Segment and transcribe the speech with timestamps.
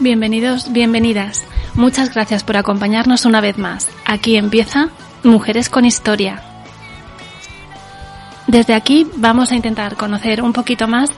[0.00, 1.44] Bienvenidos, bienvenidas.
[1.74, 3.88] Muchas gracias por acompañarnos una vez más.
[4.04, 4.90] Aquí empieza
[5.22, 6.53] Mujeres con Historia.
[8.54, 11.10] Desde aquí vamos a intentar conocer un poquito más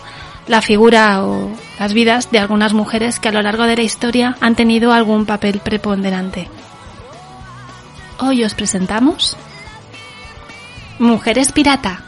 [0.46, 4.38] la figura o las vidas de algunas mujeres que a lo largo de la historia
[4.40, 6.48] han tenido algún papel preponderante.
[8.20, 9.36] Hoy os presentamos
[10.98, 12.05] Mujeres Pirata.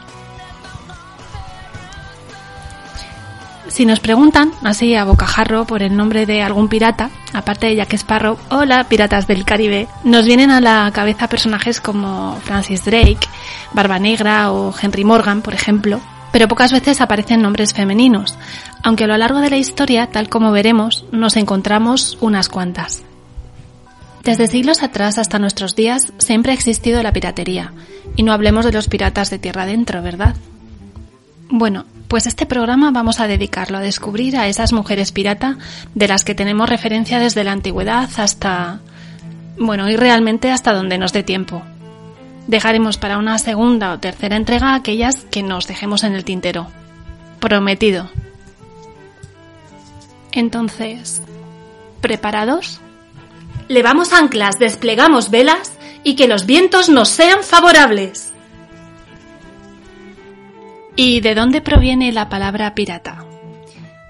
[3.69, 7.93] Si nos preguntan, así a bocajarro, por el nombre de algún pirata, aparte de Jack
[7.93, 13.27] Sparrow, hola piratas del Caribe, nos vienen a la cabeza personajes como Francis Drake,
[13.71, 18.37] Barba Negra o Henry Morgan, por ejemplo, pero pocas veces aparecen nombres femeninos,
[18.81, 23.03] aunque a lo largo de la historia, tal como veremos, nos encontramos unas cuantas.
[24.23, 27.71] Desde siglos atrás hasta nuestros días siempre ha existido la piratería,
[28.15, 30.35] y no hablemos de los piratas de tierra adentro, ¿verdad?
[31.49, 35.57] Bueno, pues este programa vamos a dedicarlo a descubrir a esas mujeres pirata
[35.93, 38.79] de las que tenemos referencia desde la antigüedad hasta...
[39.59, 41.61] bueno, y realmente hasta donde nos dé tiempo.
[42.47, 46.67] Dejaremos para una segunda o tercera entrega aquellas que nos dejemos en el tintero.
[47.39, 48.09] Prometido.
[50.31, 51.21] Entonces,
[52.01, 52.81] ¿preparados?
[53.67, 58.33] Levamos anclas, desplegamos velas y que los vientos nos sean favorables.
[60.95, 63.25] ¿Y de dónde proviene la palabra pirata?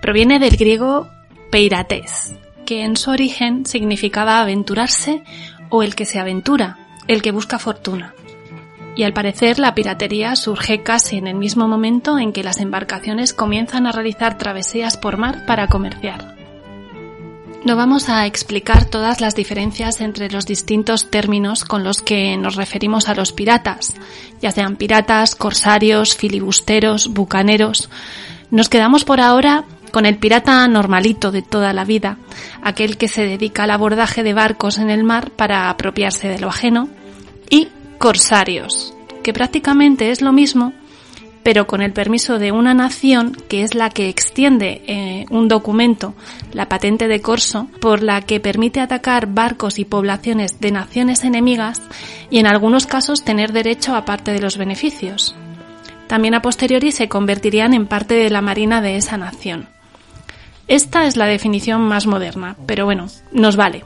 [0.02, 1.10] Proviene del griego
[1.52, 2.36] peirates,
[2.66, 5.24] que en su origen significaba aventurarse
[5.70, 8.14] o el que se aventura, el que busca fortuna.
[8.96, 13.34] Y al parecer la piratería surge casi en el mismo momento en que las embarcaciones
[13.34, 16.39] comienzan a realizar travesías por mar para comerciar.
[17.66, 22.56] No vamos a explicar todas las diferencias entre los distintos términos con los que nos
[22.56, 23.96] referimos a los piratas,
[24.42, 27.90] ya sean piratas, corsarios, filibusteros, bucaneros.
[28.50, 32.18] Nos quedamos por ahora con el pirata normalito de toda la vida,
[32.64, 36.48] aquel que se dedica al abordaje de barcos en el mar para apropiarse de lo
[36.48, 36.88] ajeno,
[37.50, 40.74] y corsarios, que prácticamente es lo mismo,
[41.44, 46.14] pero con el permiso de una nación que es la que extiende eh, un documento,
[46.54, 51.82] la patente de corso, por la que permite atacar barcos y poblaciones de naciones enemigas
[52.30, 55.36] y en algunos casos tener derecho a parte de los beneficios.
[56.08, 59.70] También a posteriori se convertirían en parte de la marina de esa nación.
[60.68, 63.84] Esta es la definición más moderna, pero bueno, nos vale.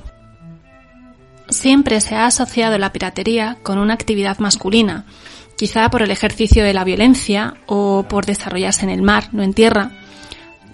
[1.49, 5.05] Siempre se ha asociado la piratería con una actividad masculina,
[5.63, 9.53] quizá por el ejercicio de la violencia o por desarrollarse en el mar, no en
[9.53, 9.91] tierra,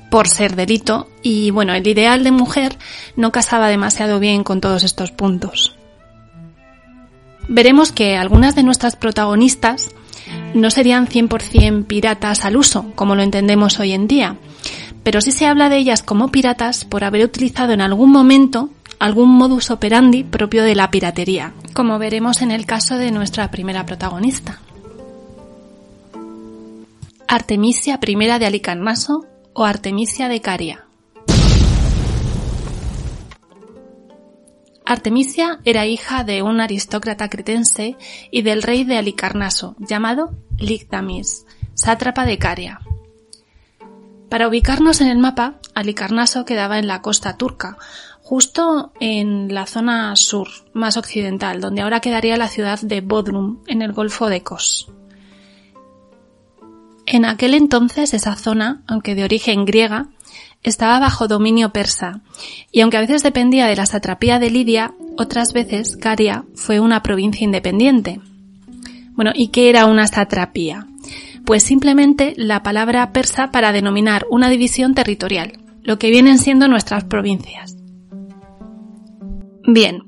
[0.09, 2.75] por ser delito y bueno, el ideal de mujer
[3.16, 5.75] no casaba demasiado bien con todos estos puntos.
[7.47, 9.91] Veremos que algunas de nuestras protagonistas
[10.55, 14.38] no serían 100% piratas al uso, como lo entendemos hoy en día,
[15.03, 19.29] pero sí se habla de ellas como piratas por haber utilizado en algún momento algún
[19.29, 24.57] modus operandi propio de la piratería, como veremos en el caso de nuestra primera protagonista.
[27.31, 30.88] Artemisia I de Alicarnaso o Artemisia de Caria.
[34.84, 37.97] Artemisia era hija de un aristócrata cretense
[38.31, 41.45] y del rey de Alicarnaso, llamado Ligdamis,
[41.75, 42.79] sátrapa de Caria.
[44.28, 47.78] Para ubicarnos en el mapa, Alicarnaso quedaba en la costa turca,
[48.23, 53.84] justo en la zona sur, más occidental, donde ahora quedaría la ciudad de Bodrum, en
[53.84, 54.91] el Golfo de Kos.
[57.11, 60.09] En aquel entonces esa zona, aunque de origen griega,
[60.61, 62.22] estaba bajo dominio persa,
[62.72, 67.02] y aunque a veces dependía de la satrapía de Lidia, otras veces Caria fue una
[67.02, 68.22] provincia independiente.
[69.14, 70.85] Bueno, ¿y qué era una satrapía?
[71.46, 77.05] Pues simplemente la palabra persa para denominar una división territorial, lo que vienen siendo nuestras
[77.05, 77.76] provincias.
[79.66, 80.03] Bien,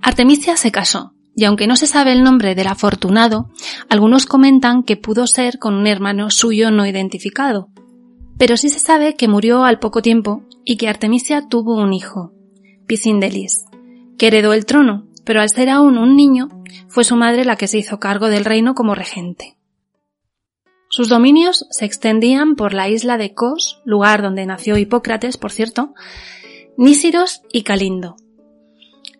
[0.00, 3.50] Artemisia se casó, y aunque no se sabe el nombre del afortunado,
[3.90, 7.68] algunos comentan que pudo ser con un hermano suyo no identificado.
[8.38, 12.32] Pero sí se sabe que murió al poco tiempo y que Artemisia tuvo un hijo,
[12.86, 13.66] Pisindelis,
[14.16, 16.48] que heredó el trono, pero al ser aún un niño,
[16.88, 19.58] fue su madre la que se hizo cargo del reino como regente.
[20.88, 25.92] Sus dominios se extendían por la isla de Kos, lugar donde nació Hipócrates, por cierto,
[26.78, 28.16] Nísiros y Calindo.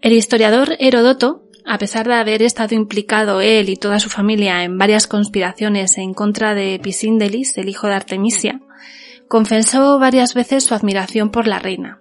[0.00, 4.78] El historiador Herodoto, a pesar de haber estado implicado él y toda su familia en
[4.78, 8.60] varias conspiraciones en contra de Pisíndelis, el hijo de Artemisia,
[9.28, 12.00] confesó varias veces su admiración por la reina.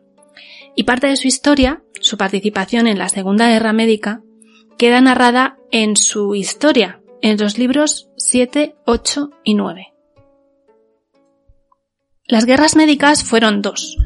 [0.76, 4.22] Y parte de su historia, su participación en la Segunda Guerra Médica,
[4.78, 9.94] queda narrada en su historia, en los libros 7, 8 y 9.
[12.28, 13.98] Las guerras médicas fueron dos,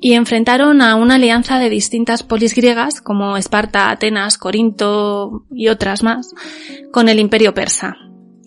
[0.00, 6.02] y enfrentaron a una alianza de distintas polis griegas, como Esparta, Atenas, Corinto y otras
[6.02, 6.34] más,
[6.92, 7.96] con el imperio persa.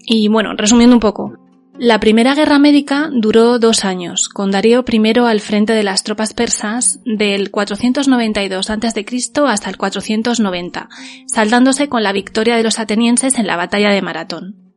[0.05, 1.33] Y bueno, resumiendo un poco,
[1.81, 6.33] la primera guerra médica duró dos años, con Darío I al frente de las tropas
[6.33, 9.05] persas del 492 a.C.
[9.47, 10.89] hasta el 490,
[11.25, 14.69] saldándose con la victoria de los atenienses en la batalla de Maratón.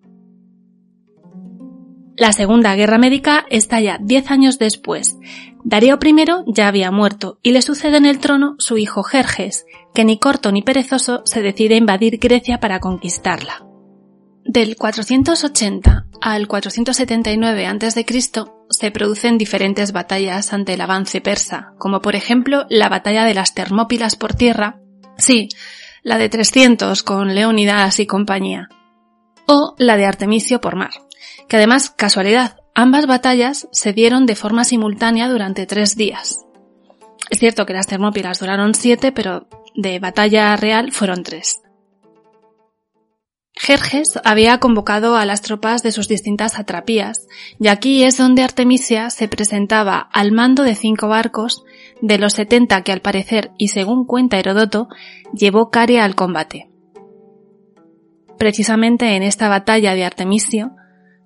[2.17, 5.17] La segunda guerra médica estalla diez años después.
[5.73, 6.15] Darío I
[6.49, 9.65] ya había muerto y le sucede en el trono su hijo Jerjes,
[9.95, 13.65] que ni corto ni perezoso se decide a invadir Grecia para conquistarla.
[14.45, 18.05] Del 480 al 479 a.C.
[18.69, 23.55] se producen diferentes batallas ante el avance persa, como por ejemplo la batalla de las
[23.55, 24.79] Termópilas por tierra,
[25.17, 25.49] sí,
[26.03, 28.69] la de 300 con Leónidas y compañía,
[29.47, 30.93] o la de Artemisio por mar,
[31.49, 36.45] que además, casualidad, ambas batallas se dieron de forma simultánea durante tres días.
[37.31, 41.63] Es cierto que las Termópilas duraron siete, pero de batalla real fueron tres.
[43.55, 47.29] Jerjes había convocado a las tropas de sus distintas atrapías,
[47.61, 51.63] y aquí es donde Artemisia se presentaba al mando de cinco barcos,
[52.01, 54.89] de los setenta que al parecer, y según cuenta Herodoto,
[55.33, 56.71] llevó Caria al combate.
[58.39, 60.73] Precisamente en esta batalla de Artemisio,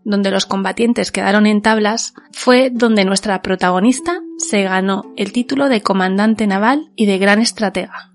[0.06, 5.82] donde los combatientes quedaron en tablas, fue donde nuestra protagonista se ganó el título de
[5.82, 8.12] comandante naval y de gran estratega.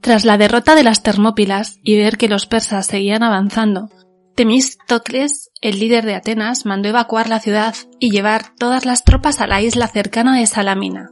[0.00, 3.90] Tras la derrota de las Termópilas y ver que los persas seguían avanzando,
[4.36, 9.48] Temístocles, el líder de Atenas, mandó evacuar la ciudad y llevar todas las tropas a
[9.48, 11.10] la isla cercana de Salamina.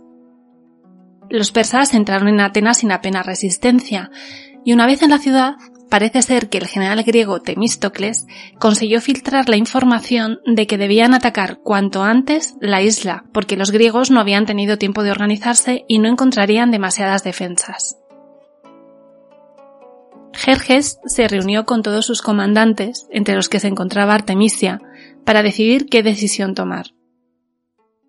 [1.29, 4.13] Los persas entraron en Atenas sin apenas resistencia,
[4.65, 5.57] y una vez en la ciudad,
[5.89, 8.27] parece ser que el general griego Temístocles
[8.59, 14.11] consiguió filtrar la información de que debían atacar cuanto antes la isla, porque los griegos
[14.11, 17.99] no habían tenido tiempo de organizarse y no encontrarían demasiadas defensas.
[20.35, 24.81] Jerjes se reunió con todos sus comandantes, entre los que se encontraba Artemisia,
[25.25, 26.93] para decidir qué decisión tomar.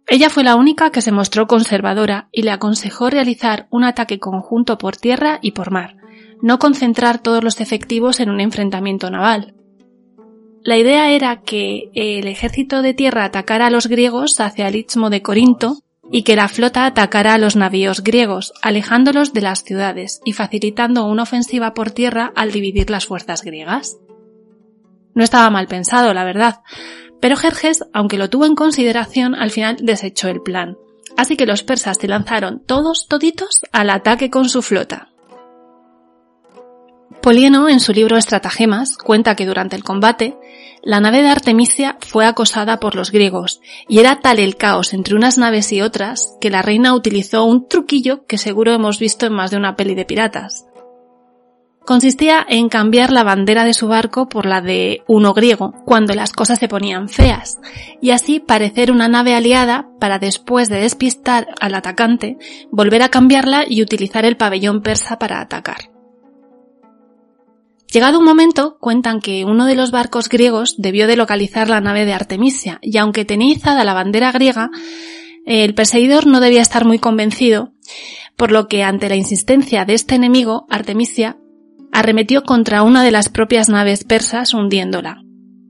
[0.08, 4.78] Ella fue la única que se mostró conservadora y le aconsejó realizar un ataque conjunto
[4.78, 5.99] por tierra y por mar,
[6.41, 9.56] no concentrar todos los efectivos en un enfrentamiento naval.
[10.63, 15.09] La idea era que el ejército de tierra atacara a los griegos hacia el istmo
[15.09, 15.77] de Corinto
[16.12, 21.06] y que la flota atacara a los navíos griegos, alejándolos de las ciudades y facilitando
[21.06, 23.97] una ofensiva por tierra al dividir las fuerzas griegas.
[25.13, 26.62] No estaba mal pensado, la verdad,
[27.19, 30.78] pero Jerjes, aunque lo tuvo en consideración, al final desechó el plan.
[31.18, 35.09] Así que los persas se lanzaron todos toditos al ataque con su flota.
[37.21, 40.38] Polieno, en su libro Estratagemas, cuenta que durante el combate,
[40.81, 43.59] la nave de Artemisia fue acosada por los griegos,
[43.90, 47.68] y era tal el caos entre unas naves y otras que la reina utilizó un
[47.68, 50.66] truquillo que seguro hemos visto en más de una peli de piratas.
[51.85, 56.31] Consistía en cambiar la bandera de su barco por la de uno griego, cuando las
[56.31, 57.59] cosas se ponían feas,
[58.02, 62.38] y así parecer una nave aliada para después de despistar al atacante,
[62.71, 65.98] volver a cambiarla y utilizar el pabellón persa para atacar.
[67.92, 72.06] Llegado un momento, cuentan que uno de los barcos griegos debió de localizar la nave
[72.06, 74.69] de Artemisia, y aunque tenía izada la bandera griega,
[75.46, 77.74] el perseguidor no debía estar muy convencido,
[78.36, 81.38] por lo que ante la insistencia de este enemigo, Artemisia
[81.92, 85.24] arremetió contra una de las propias naves persas hundiéndola.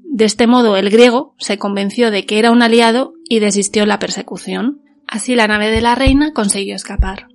[0.03, 3.99] De este modo el griego se convenció de que era un aliado y desistió la
[3.99, 4.81] persecución.
[5.07, 7.28] Así la nave de la reina consiguió escapar.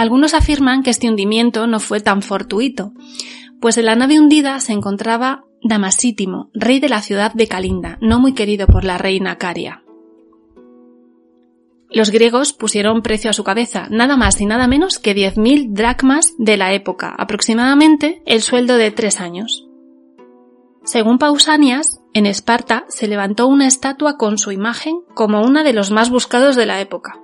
[0.00, 2.94] Algunos afirman que este hundimiento no fue tan fortuito,
[3.60, 8.18] pues en la nave hundida se encontraba Damasítimo, rey de la ciudad de Calinda, no
[8.18, 9.84] muy querido por la reina Caria.
[11.90, 16.32] Los griegos pusieron precio a su cabeza, nada más y nada menos que 10.000 dracmas
[16.38, 19.68] de la época, aproximadamente el sueldo de tres años.
[20.82, 25.90] Según Pausanias, en Esparta se levantó una estatua con su imagen como una de los
[25.90, 27.20] más buscados de la época.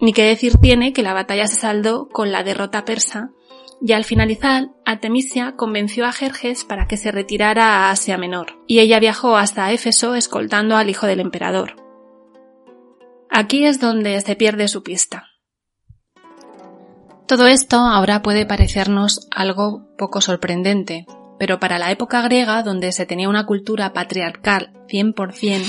[0.00, 3.30] Ni que decir tiene que la batalla se saldó con la derrota persa
[3.80, 8.78] y al finalizar Artemisia convenció a Jerjes para que se retirara a Asia Menor, y
[8.78, 11.76] ella viajó hasta Éfeso escoltando al hijo del emperador.
[13.30, 15.26] Aquí es donde se pierde su pista.
[17.26, 21.06] Todo esto ahora puede parecernos algo poco sorprendente,
[21.38, 25.64] pero para la época griega, donde se tenía una cultura patriarcal 100%,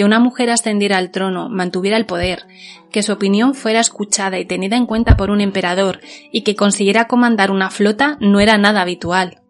[0.00, 2.46] que una mujer ascendiera al trono, mantuviera el poder,
[2.90, 6.00] que su opinión fuera escuchada y tenida en cuenta por un emperador
[6.32, 9.42] y que consiguiera comandar una flota no era nada habitual.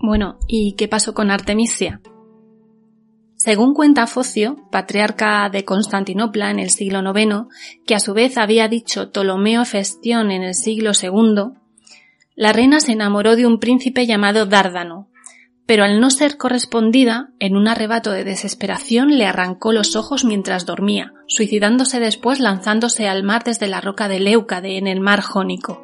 [0.00, 2.00] Bueno, ¿y qué pasó con Artemisia?
[3.34, 7.48] Según cuenta Focio, patriarca de Constantinopla en el siglo IX,
[7.84, 11.58] que a su vez había dicho Ptolomeo Festión en el siglo II,
[12.36, 15.08] la reina se enamoró de un príncipe llamado Dárdano,
[15.66, 20.64] pero al no ser correspondida, en un arrebato de desesperación le arrancó los ojos mientras
[20.64, 25.82] dormía, suicidándose después lanzándose al mar desde la roca de Leucade en el mar Jónico.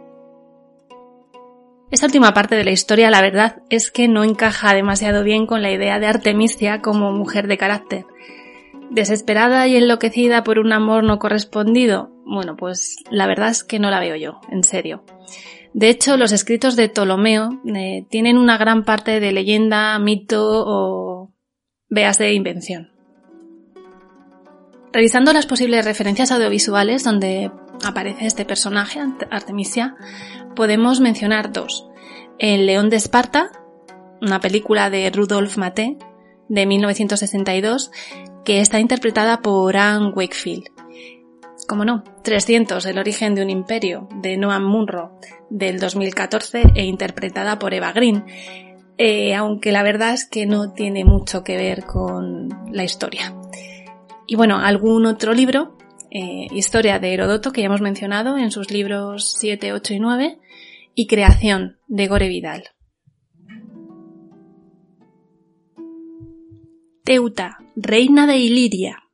[1.90, 5.60] Esta última parte de la historia, la verdad, es que no encaja demasiado bien con
[5.60, 8.06] la idea de Artemisia como mujer de carácter.
[8.90, 13.90] Desesperada y enloquecida por un amor no correspondido, bueno, pues la verdad es que no
[13.90, 15.04] la veo yo, en serio.
[15.74, 21.32] De hecho, los escritos de Ptolomeo eh, tienen una gran parte de leyenda, mito o
[21.88, 22.90] veas de invención.
[24.92, 27.50] Revisando las posibles referencias audiovisuales donde
[27.82, 29.00] aparece este personaje,
[29.30, 29.96] Artemisia,
[30.54, 31.88] podemos mencionar dos.
[32.38, 33.50] El León de Esparta,
[34.20, 35.96] una película de Rudolf Maté
[36.48, 37.90] de 1962,
[38.44, 40.64] que está interpretada por Anne Wakefield,
[41.72, 47.58] como no, 300, El origen de un imperio, de Noam Munro, del 2014 e interpretada
[47.58, 48.26] por Eva Green,
[48.98, 53.34] eh, aunque la verdad es que no tiene mucho que ver con la historia.
[54.26, 55.78] Y bueno, algún otro libro,
[56.10, 60.38] eh, Historia de Herodoto, que ya hemos mencionado en sus libros 7, 8 y 9,
[60.94, 62.64] y Creación, de Gore Vidal.
[67.02, 69.04] Teuta, reina de Iliria,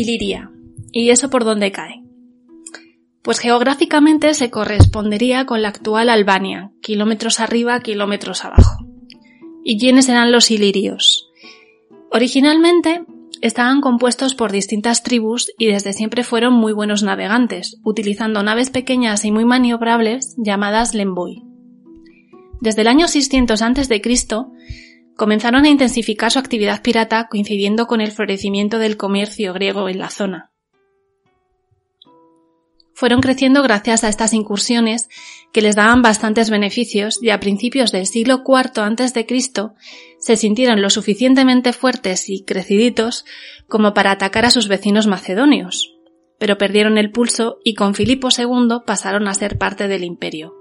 [0.00, 0.52] Iliria.
[0.92, 2.04] ¿Y eso por dónde cae?
[3.22, 8.86] Pues geográficamente se correspondería con la actual Albania, kilómetros arriba, kilómetros abajo.
[9.64, 11.28] ¿Y quiénes eran los ilirios?
[12.12, 13.02] Originalmente
[13.42, 19.24] estaban compuestos por distintas tribus y desde siempre fueron muy buenos navegantes, utilizando naves pequeñas
[19.24, 21.42] y muy maniobrables llamadas lemboy.
[22.60, 24.00] Desde el año 600 a.C.,
[25.18, 30.10] comenzaron a intensificar su actividad pirata coincidiendo con el florecimiento del comercio griego en la
[30.10, 30.52] zona.
[32.94, 35.08] Fueron creciendo gracias a estas incursiones
[35.52, 39.26] que les daban bastantes beneficios y a principios del siglo IV a.C.
[40.20, 43.24] se sintieron lo suficientemente fuertes y creciditos
[43.66, 45.96] como para atacar a sus vecinos macedonios,
[46.38, 50.57] pero perdieron el pulso y con Filipo II pasaron a ser parte del imperio.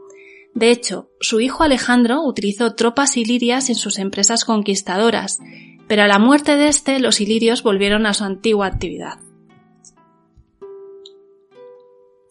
[0.57, 5.37] De hecho, su hijo Alejandro utilizó tropas ilirias en sus empresas conquistadoras,
[5.87, 9.19] pero a la muerte de este los ilirios volvieron a su antigua actividad.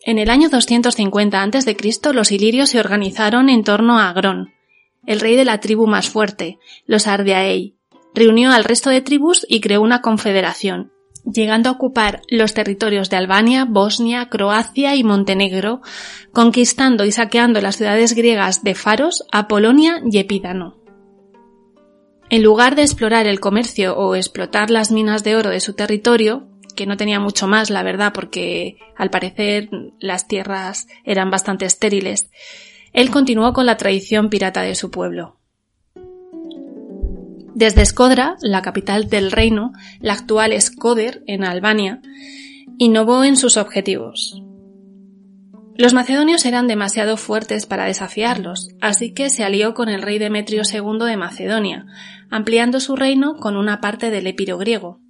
[0.02, 1.76] En el año 250 a.C.,
[2.12, 4.52] los ilirios se organizaron en torno a Agrón,
[5.06, 7.76] el rey de la tribu más fuerte, los Ardeaei.
[8.12, 10.90] Reunió al resto de tribus y creó una confederación,
[11.32, 15.80] llegando a ocupar los territorios de Albania, Bosnia, Croacia y Montenegro,
[16.32, 20.76] conquistando y saqueando las ciudades griegas de Faros, Apolonia y Epídano.
[22.28, 26.48] En lugar de explorar el comercio o explotar las minas de oro de su territorio,
[26.74, 29.68] que no tenía mucho más, la verdad, porque al parecer
[29.98, 32.30] las tierras eran bastante estériles,
[32.92, 35.36] él continuó con la tradición pirata de su pueblo.
[37.56, 42.02] Desde Skodra, la capital del reino, la actual Skoder, en Albania,
[42.76, 44.42] innovó en sus objetivos.
[45.74, 50.64] Los macedonios eran demasiado fuertes para desafiarlos, así que se alió con el rey Demetrio
[50.70, 51.86] II de Macedonia,
[52.28, 55.00] ampliando su reino con una parte del épiro griego.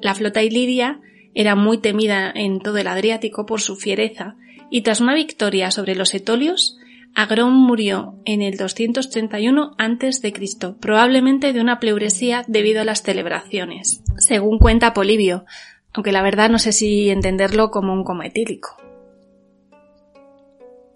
[0.00, 1.00] La flota iliria
[1.34, 4.36] era muy temida en todo el Adriático por su fiereza,
[4.70, 6.78] y tras una victoria sobre los etolios,
[7.16, 14.58] Agrón murió en el 231 a.C., probablemente de una pleuresía debido a las celebraciones, según
[14.58, 15.46] cuenta Polibio,
[15.94, 18.76] aunque la verdad no sé si entenderlo como un coma etílico.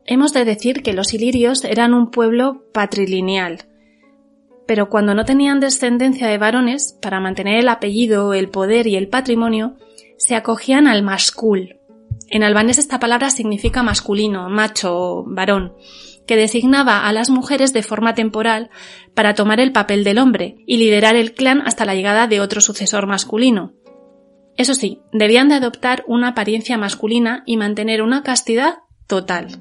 [0.05, 3.65] Hemos de decir que los ilirios eran un pueblo patrilineal,
[4.67, 9.09] pero cuando no tenían descendencia de varones, para mantener el apellido, el poder y el
[9.09, 9.79] patrimonio,
[10.19, 11.79] se acogían al mascul.
[12.29, 15.73] En albanés esta palabra significa masculino, macho varón,
[16.31, 18.71] que designaba a las mujeres de forma temporal
[19.15, 22.61] para tomar el papel del hombre y liderar el clan hasta la llegada de otro
[22.61, 23.73] sucesor masculino.
[24.57, 28.77] Eso sí, debían de adoptar una apariencia masculina y mantener una castidad
[29.09, 29.61] total.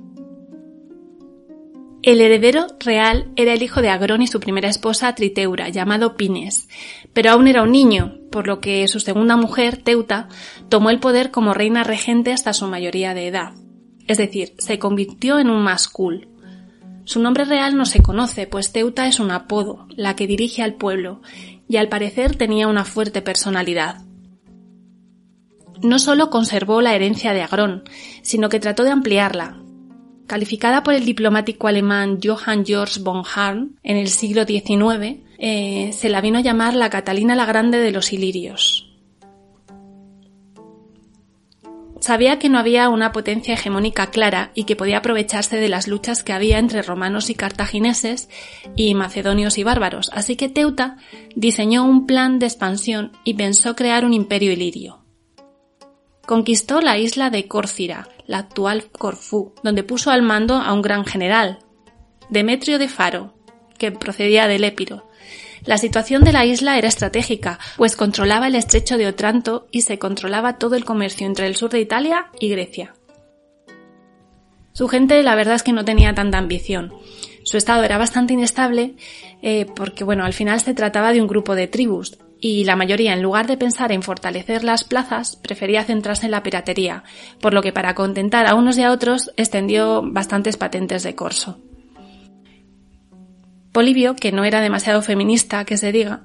[2.03, 6.69] El heredero real era el hijo de Agrón y su primera esposa Triteura, llamado Pines,
[7.13, 10.27] pero aún era un niño, por lo que su segunda mujer, Teuta,
[10.69, 13.53] tomó el poder como reina regente hasta su mayoría de edad.
[14.05, 16.29] Es decir, se convirtió en un mascul.
[17.09, 20.75] Su nombre real no se conoce, pues Teuta es un apodo, la que dirige al
[20.75, 21.23] pueblo,
[21.67, 24.03] y al parecer tenía una fuerte personalidad.
[25.81, 27.83] No solo conservó la herencia de Agrón,
[28.21, 29.59] sino que trató de ampliarla,
[30.27, 36.09] calificada por el diplomático alemán Johann Georg von Hahn en el siglo XIX, eh, se
[36.09, 38.88] la vino a llamar la Catalina la Grande de los Ilirios.
[41.99, 46.23] Sabía que no había una potencia hegemónica clara y que podía aprovecharse de las luchas
[46.23, 48.29] que había entre romanos y cartagineses
[48.75, 50.97] y macedonios y bárbaros, así que Teuta
[51.35, 55.03] diseñó un plan de expansión y pensó crear un imperio ilirio.
[56.25, 61.03] Conquistó la isla de Córcira, la actual Corfú, donde puso al mando a un gran
[61.03, 61.59] general,
[62.29, 63.33] Demetrio de Faro,
[63.77, 65.08] que procedía del Épiro.
[65.69, 69.99] La situación de la isla era estratégica, pues controlaba el estrecho de Otranto y se
[69.99, 72.95] controlaba todo el comercio entre el sur de Italia y Grecia.
[74.73, 76.91] Su gente, la verdad es que no tenía tanta ambición.
[77.43, 78.95] Su estado era bastante inestable
[79.43, 83.13] eh, porque, bueno, al final se trataba de un grupo de tribus, y la mayoría,
[83.13, 87.03] en lugar de pensar en fortalecer las plazas, prefería centrarse en la piratería,
[87.41, 91.59] por lo que para contentar a unos y a otros extendió bastantes patentes de corso.
[93.71, 96.23] Polibio, que no era demasiado feminista, que se diga,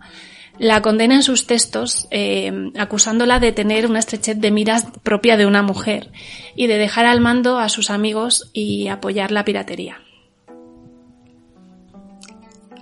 [0.59, 5.47] la condena en sus textos eh, acusándola de tener una estrechez de miras propia de
[5.47, 6.11] una mujer
[6.55, 10.01] y de dejar al mando a sus amigos y apoyar la piratería.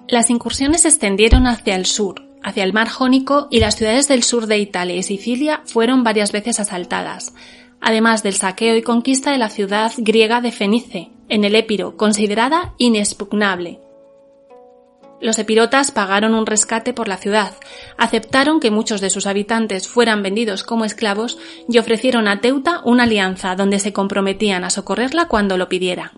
[0.09, 4.23] Las incursiones se extendieron hacia el sur, hacia el mar Jónico y las ciudades del
[4.23, 7.33] sur de Italia y Sicilia fueron varias veces asaltadas,
[7.81, 12.75] además del saqueo y conquista de la ciudad griega de Fenice, en el Épiro, considerada
[12.77, 13.81] inexpugnable.
[15.23, 17.55] Los epirotas pagaron un rescate por la ciudad,
[17.97, 23.05] aceptaron que muchos de sus habitantes fueran vendidos como esclavos y ofrecieron a Teuta una
[23.05, 26.13] alianza donde se comprometían a socorrerla cuando lo pidiera.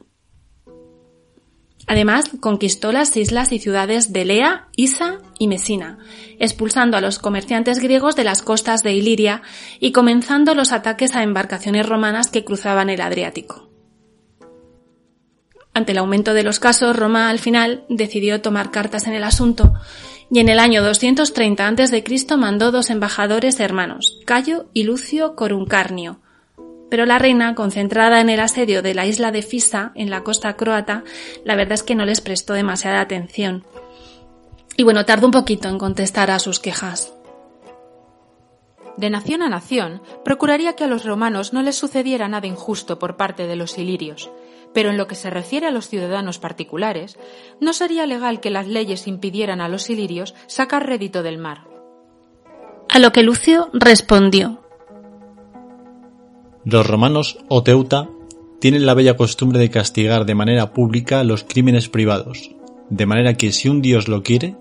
[1.86, 5.98] Además, conquistó las islas y ciudades de Lea, Isa y Mesina,
[6.38, 9.42] expulsando a los comerciantes griegos de las costas de Iliria
[9.80, 13.73] y comenzando los ataques a embarcaciones romanas que cruzaban el Adriático.
[15.74, 19.74] Ante el aumento de los casos, Roma al final decidió tomar cartas en el asunto
[20.30, 22.36] y en el año 230 a.C.
[22.36, 26.20] mandó dos embajadores hermanos, Cayo y Lucio Coruncarnio,
[26.90, 30.54] pero la reina, concentrada en el asedio de la isla de Fisa, en la costa
[30.54, 31.02] croata,
[31.44, 33.64] la verdad es que no les prestó demasiada atención.
[34.76, 37.12] Y bueno, tardó un poquito en contestar a sus quejas.
[38.96, 43.16] De nación a nación, procuraría que a los romanos no les sucediera nada injusto por
[43.16, 44.30] parte de los ilirios,
[44.74, 47.16] pero en lo que se refiere a los ciudadanos particulares,
[47.60, 51.68] no sería legal que las leyes impidieran a los ilirios sacar rédito del mar.
[52.90, 54.60] A lo que Lucio respondió.
[56.64, 58.08] Los romanos o teuta
[58.60, 62.50] tienen la bella costumbre de castigar de manera pública los crímenes privados,
[62.90, 64.56] de manera que si un dios lo quiere,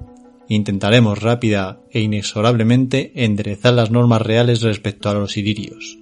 [0.47, 5.97] intentaremos rápida e inexorablemente enderezar las normas reales respecto a los ilirios.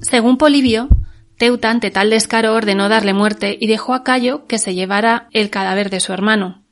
[0.00, 0.88] Según Polibio,
[1.36, 5.50] Teuta ante tal descaro ordenó darle muerte y dejó a Cayo que se llevara el
[5.50, 6.62] cadáver de su hermano.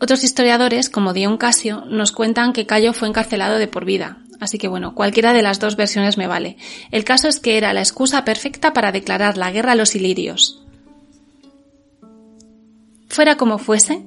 [0.00, 4.58] Otros historiadores, como Dion Casio, nos cuentan que Cayo fue encarcelado de por vida, Así
[4.58, 6.56] que bueno, cualquiera de las dos versiones me vale.
[6.90, 10.62] El caso es que era la excusa perfecta para declarar la guerra a los ilirios.
[13.08, 14.04] Fuera como fuese,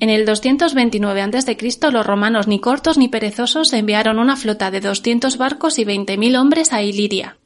[0.00, 1.56] en el 229 a.C.
[1.92, 6.72] los romanos ni cortos ni perezosos enviaron una flota de 200 barcos y 20.000 hombres
[6.72, 7.36] a Iliria.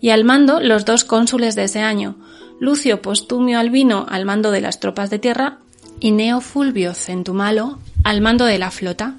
[0.00, 2.16] Y al mando los dos cónsules de ese año,
[2.60, 5.58] Lucio Postumio Albino al mando de las tropas de tierra
[6.00, 9.16] y Neo Fulvio Centumalo al mando de la flota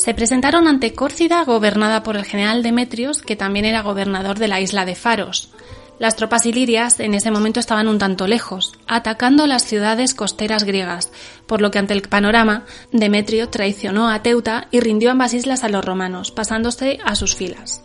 [0.00, 4.58] se presentaron ante Córcida, gobernada por el general Demetrios, que también era gobernador de la
[4.58, 5.50] isla de Faros.
[5.98, 11.12] Las tropas ilirias en ese momento estaban un tanto lejos, atacando las ciudades costeras griegas,
[11.46, 15.68] por lo que ante el panorama, Demetrio traicionó a Teuta y rindió ambas islas a
[15.68, 17.82] los romanos, pasándose a sus filas.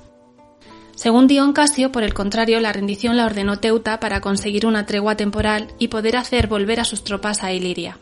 [0.96, 5.16] Según Dion Casio, por el contrario, la rendición la ordenó Teuta para conseguir una tregua
[5.16, 7.98] temporal y poder hacer volver a sus tropas a Iliria.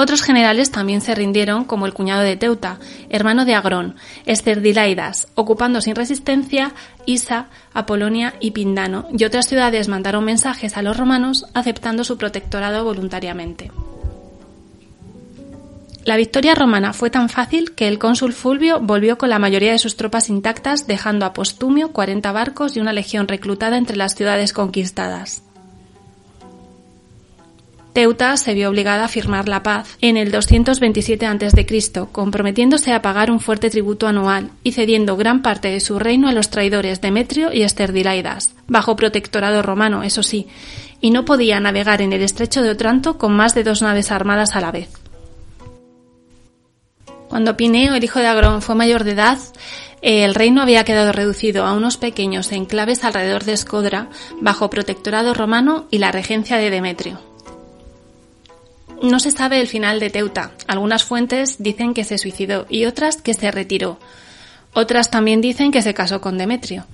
[0.00, 2.78] Otros generales también se rindieron, como el cuñado de Teuta,
[3.10, 6.72] hermano de Agrón, Esterdilaidas, ocupando sin resistencia
[7.04, 12.84] Isa, Apolonia y Pindano, y otras ciudades mandaron mensajes a los romanos aceptando su protectorado
[12.84, 13.72] voluntariamente.
[16.08, 19.78] La victoria romana fue tan fácil que el cónsul Fulvio volvió con la mayoría de
[19.78, 24.54] sus tropas intactas, dejando a Postumio 40 barcos y una legión reclutada entre las ciudades
[24.54, 25.42] conquistadas.
[27.92, 33.30] Teuta se vio obligada a firmar la paz en el 227 a.C., comprometiéndose a pagar
[33.30, 37.52] un fuerte tributo anual y cediendo gran parte de su reino a los traidores Demetrio
[37.52, 40.46] y Esterdilaidas, bajo protectorado romano, eso sí,
[41.02, 44.56] y no podía navegar en el estrecho de Otranto con más de dos naves armadas
[44.56, 44.88] a la vez.
[47.28, 49.38] Cuando Pineo, el hijo de Agrón, fue mayor de edad,
[50.00, 54.08] el reino había quedado reducido a unos pequeños enclaves alrededor de Escodra,
[54.40, 57.20] bajo protectorado romano y la regencia de Demetrio.
[59.02, 60.52] No se sabe el final de Teuta.
[60.66, 63.98] Algunas fuentes dicen que se suicidó y otras que se retiró.
[64.72, 66.84] Otras también dicen que se casó con Demetrio.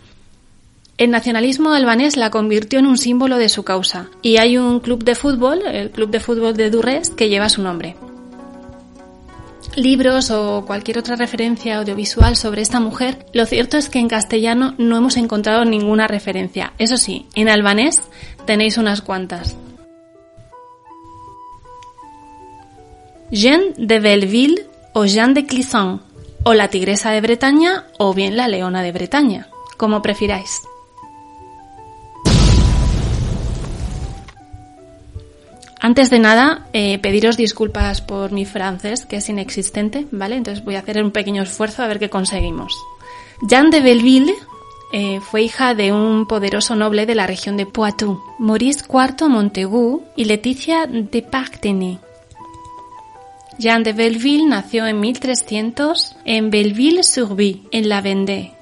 [0.97, 5.03] El nacionalismo albanés la convirtió en un símbolo de su causa y hay un club
[5.03, 7.97] de fútbol, el Club de Fútbol de Durrés, que lleva su nombre.
[9.77, 14.75] Libros o cualquier otra referencia audiovisual sobre esta mujer, lo cierto es que en castellano
[14.79, 16.73] no hemos encontrado ninguna referencia.
[16.79, 18.01] Eso sí, en albanés
[18.47, 19.57] tenéis unas cuantas.
[23.33, 26.01] Jeanne de Belleville o Jeanne de Clisson,
[26.45, 30.63] o la tigresa de Bretaña o bien la leona de Bretaña, como prefiráis.
[35.85, 40.35] Antes de nada, eh, pediros disculpas por mi francés, que es inexistente, ¿vale?
[40.35, 42.75] Entonces voy a hacer un pequeño esfuerzo a ver qué conseguimos.
[43.51, 44.35] Jeanne de Belleville
[44.95, 50.03] eh, fue hija de un poderoso noble de la región de Poitou, Maurice IV Montaigu
[50.17, 51.99] y Leticia de Parthenay.
[53.59, 58.55] Jeanne de Belleville nació en 1300 en Belleville-sur-Vie, en la Vendée.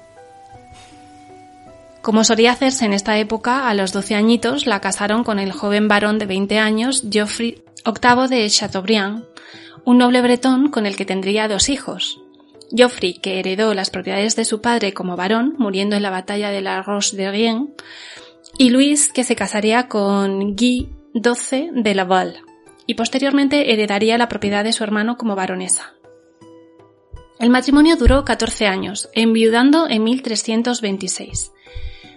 [2.03, 5.87] Como solía hacerse en esta época, a los 12 añitos la casaron con el joven
[5.87, 9.23] varón de 20 años, Geoffrey VIII de Chateaubriand,
[9.85, 12.19] un noble bretón con el que tendría dos hijos.
[12.75, 16.59] Geoffrey, que heredó las propiedades de su padre como varón, muriendo en la batalla de
[16.59, 17.73] la Roche de Rien,
[18.57, 22.41] y Luis, que se casaría con Guy XII de Laval
[22.85, 25.93] y posteriormente heredaría la propiedad de su hermano como baronesa.
[27.39, 31.51] El matrimonio duró 14 años, enviudando en 1326.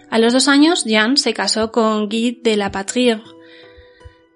[0.09, 3.21] A los dos años, Jeanne se casó con Guy de la Patrie,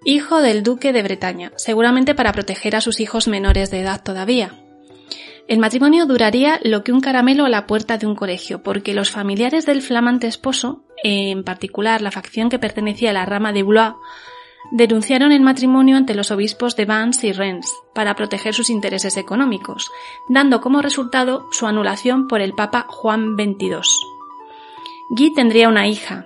[0.03, 4.53] hijo del duque de Bretaña, seguramente para proteger a sus hijos menores de edad todavía.
[5.47, 9.11] El matrimonio duraría lo que un caramelo a la puerta de un colegio, porque los
[9.11, 13.93] familiares del flamante esposo, en particular la facción que pertenecía a la rama de Blois,
[14.71, 19.89] denunciaron el matrimonio ante los obispos de Vannes y Rennes para proteger sus intereses económicos,
[20.29, 24.10] dando como resultado su anulación por el Papa Juan XXII.
[25.13, 26.25] Guy tendría una hija,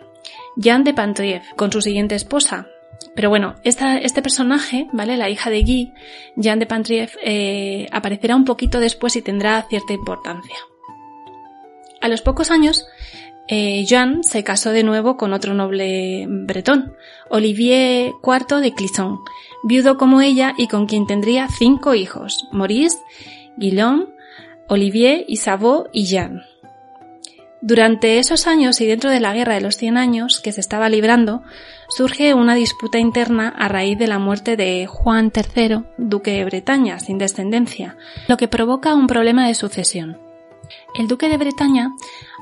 [0.58, 2.68] Jeanne de Pantriev, con su siguiente esposa.
[3.16, 5.18] Pero bueno, este personaje, ¿vale?
[5.18, 5.94] La hija de Guy,
[6.36, 10.56] Jeanne de Pantriev, eh, aparecerá un poquito después y tendrá cierta importancia.
[12.00, 12.86] A los pocos años,
[13.48, 16.94] eh, Jeanne se casó de nuevo con otro noble bretón,
[17.32, 19.18] Olivier IV de Clisson,
[19.64, 23.00] viudo como ella y con quien tendría cinco hijos, Maurice,
[23.58, 24.06] Guillaume,
[24.68, 26.44] Olivier, Isabeau y Jeanne.
[27.68, 30.88] Durante esos años y dentro de la Guerra de los Cien Años que se estaba
[30.88, 31.42] librando,
[31.90, 37.00] surge una disputa interna a raíz de la muerte de Juan III, duque de Bretaña,
[37.00, 37.98] sin descendencia,
[38.28, 40.20] lo que provoca un problema de sucesión.
[40.94, 41.90] El duque de Bretaña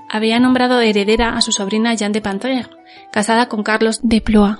[0.10, 2.70] había nombrado heredera a su sobrina Jeanne de Pantoer,
[3.10, 4.58] casada con Carlos de Blois.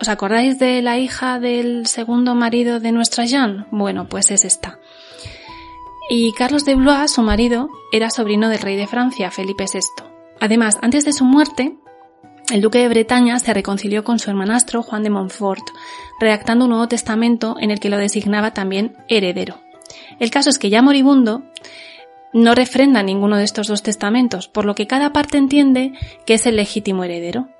[0.00, 3.66] ¿Os acordáis de la hija del segundo marido de nuestra Jeanne?
[3.72, 4.78] Bueno, pues es esta.
[6.12, 9.80] Y Carlos de Blois, su marido, era sobrino del rey de Francia, Felipe VI.
[10.40, 11.76] Además, antes de su muerte,
[12.52, 15.62] el duque de Bretaña se reconcilió con su hermanastro Juan de Montfort,
[16.18, 19.60] redactando un nuevo testamento en el que lo designaba también heredero.
[20.18, 21.44] El caso es que ya moribundo,
[22.32, 25.92] no refrenda ninguno de estos dos testamentos, por lo que cada parte entiende
[26.26, 27.50] que es el legítimo heredero.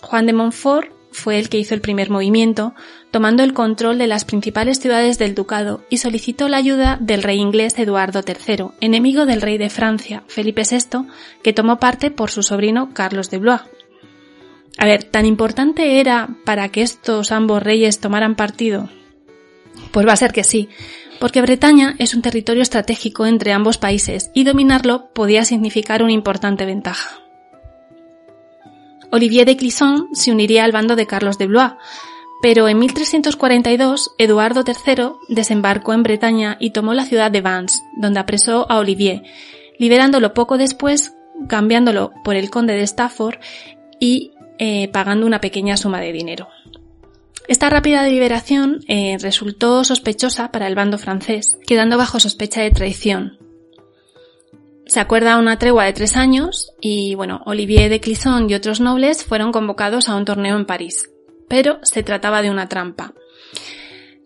[0.00, 2.72] Juan de Montfort fue el que hizo el primer movimiento,
[3.12, 7.38] tomando el control de las principales ciudades del ducado y solicitó la ayuda del rey
[7.38, 11.06] inglés Eduardo III, enemigo del rey de Francia, Felipe VI,
[11.42, 13.60] que tomó parte por su sobrino Carlos de Blois.
[14.78, 18.88] A ver, ¿tan importante era para que estos ambos reyes tomaran partido?
[19.92, 20.70] Pues va a ser que sí,
[21.20, 26.64] porque Bretaña es un territorio estratégico entre ambos países y dominarlo podía significar una importante
[26.64, 27.18] ventaja.
[29.10, 31.72] Olivier de Clisson se uniría al bando de Carlos de Blois,
[32.42, 38.18] Pero en 1342, Eduardo III desembarcó en Bretaña y tomó la ciudad de Vannes, donde
[38.18, 39.22] apresó a Olivier,
[39.78, 41.14] liberándolo poco después,
[41.48, 43.36] cambiándolo por el conde de Stafford
[44.00, 46.48] y eh, pagando una pequeña suma de dinero.
[47.46, 53.38] Esta rápida liberación eh, resultó sospechosa para el bando francés, quedando bajo sospecha de traición.
[54.86, 59.24] Se acuerda una tregua de tres años y, bueno, Olivier de Clisson y otros nobles
[59.24, 61.11] fueron convocados a un torneo en París
[61.52, 63.12] pero se trataba de una trampa.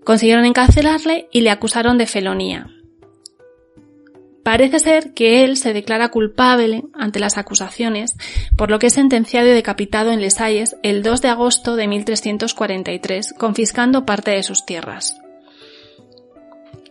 [0.05, 2.69] Consiguieron encarcelarle y le acusaron de felonía.
[4.45, 8.15] Parece ser que él se declara culpable ante las acusaciones,
[8.57, 11.89] por lo que es sentenciado y decapitado en Les Hayes el 2 de agosto de
[11.89, 15.17] 1343, confiscando parte de sus tierras.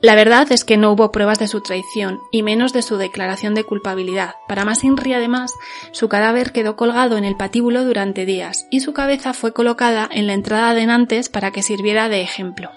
[0.02, 3.56] La verdad es que no hubo pruebas de su traición y menos de su declaración
[3.56, 4.36] de culpabilidad.
[4.48, 5.54] Para más Inri, además,
[5.92, 10.28] su cadáver quedó colgado en el patíbulo durante días y su cabeza fue colocada en
[10.28, 12.72] la entrada de Nantes para que sirviera de ejemplo.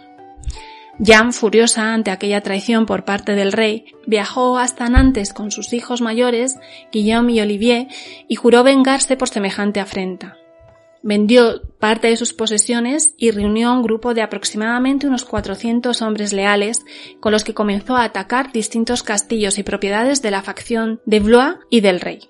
[1.05, 6.01] Jan, furiosa ante aquella traición por parte del rey, viajó hasta Nantes con sus hijos
[6.01, 6.59] mayores,
[6.91, 7.87] Guillaume y Olivier,
[8.27, 10.37] y juró vengarse por semejante afrenta.
[11.03, 16.85] Vendió parte de sus posesiones y reunió un grupo de aproximadamente unos 400 hombres leales
[17.21, 21.57] con los que comenzó a atacar distintos castillos y propiedades de la facción de Blois
[21.71, 22.29] y del rey.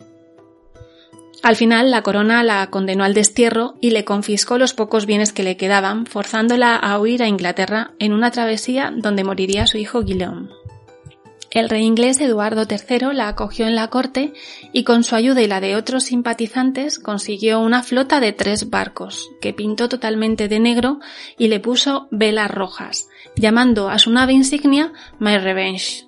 [1.43, 5.45] Al final la corona la condenó al destierro y le confiscó los pocos bienes que
[5.45, 10.49] le quedaban, forzándola a huir a Inglaterra en una travesía donde moriría su hijo Guillaume.
[11.51, 14.35] El rey inglés Eduardo III la acogió en la corte
[14.73, 19.31] y con su ayuda y la de otros simpatizantes consiguió una flota de tres barcos,
[19.41, 21.01] que pintó totalmente de negro
[21.39, 26.05] y le puso velas rojas, llamando a su nave insignia My Revenge.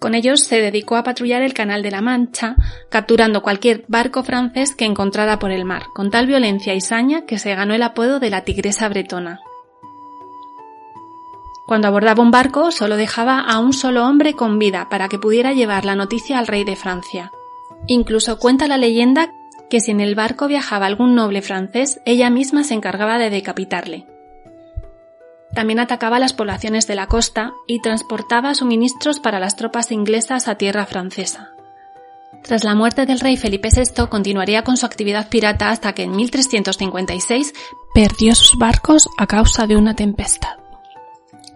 [0.00, 2.56] Con ellos se dedicó a patrullar el Canal de la Mancha,
[2.88, 7.38] capturando cualquier barco francés que encontrara por el mar, con tal violencia y saña que
[7.38, 9.40] se ganó el apodo de la Tigresa Bretona.
[11.68, 15.52] Cuando abordaba un barco solo dejaba a un solo hombre con vida para que pudiera
[15.52, 17.30] llevar la noticia al rey de Francia.
[17.86, 19.34] Incluso cuenta la leyenda
[19.68, 24.06] que si en el barco viajaba algún noble francés, ella misma se encargaba de decapitarle.
[25.52, 30.54] También atacaba las poblaciones de la costa y transportaba suministros para las tropas inglesas a
[30.54, 31.50] tierra francesa.
[32.44, 36.16] Tras la muerte del rey Felipe VI continuaría con su actividad pirata hasta que en
[36.16, 37.52] 1356
[37.92, 40.67] perdió sus barcos a causa de una tempestad.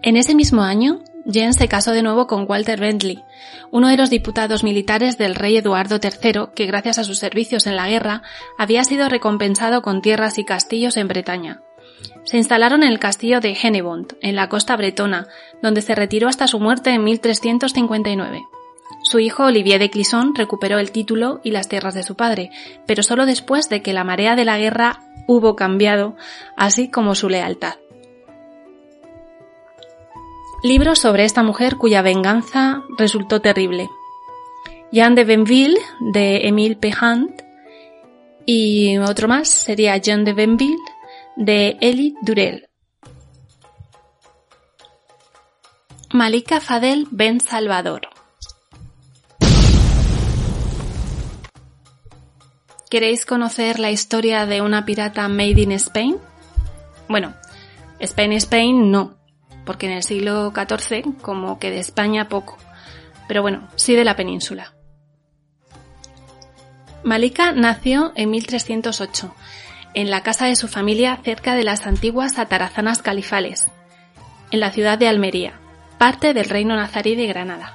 [0.05, 3.23] En ese mismo año, Jane se casó de nuevo con Walter Bentley,
[3.71, 7.77] uno de los diputados militares del rey Eduardo III que gracias a sus servicios en
[7.77, 8.21] la guerra
[8.57, 11.61] había sido recompensado con tierras y castillos en Bretaña.
[12.25, 15.27] Se instalaron en el castillo de Hennebont, en la costa bretona,
[15.61, 18.41] donde se retiró hasta su muerte en 1359.
[19.03, 22.51] Su hijo Olivier de Clisson recuperó el título y las tierras de su padre,
[22.85, 26.17] pero solo después de que la marea de la guerra hubo cambiado,
[26.57, 27.75] así como su lealtad.
[30.63, 33.89] Libro sobre esta mujer cuya venganza resultó terrible.
[34.93, 37.41] Jean de Benville, de Émile Pehant,
[38.45, 40.81] y otro más sería Jean de Benville,
[41.35, 42.69] de Elie Durel.
[46.13, 48.07] Malika Fadel Ben Salvador.
[52.89, 56.15] ¿Queréis conocer la historia de una pirata made in Spain?
[57.09, 57.33] Bueno,
[57.99, 59.17] Spain Spain no,
[59.65, 62.57] porque en el siglo XIV como que de España poco,
[63.27, 64.73] pero bueno, sí de la península.
[67.03, 69.33] Malika nació en 1308,
[69.93, 73.67] en la casa de su familia cerca de las antiguas atarazanas califales,
[74.51, 75.59] en la ciudad de Almería,
[75.97, 77.73] parte del reino nazarí de Granada.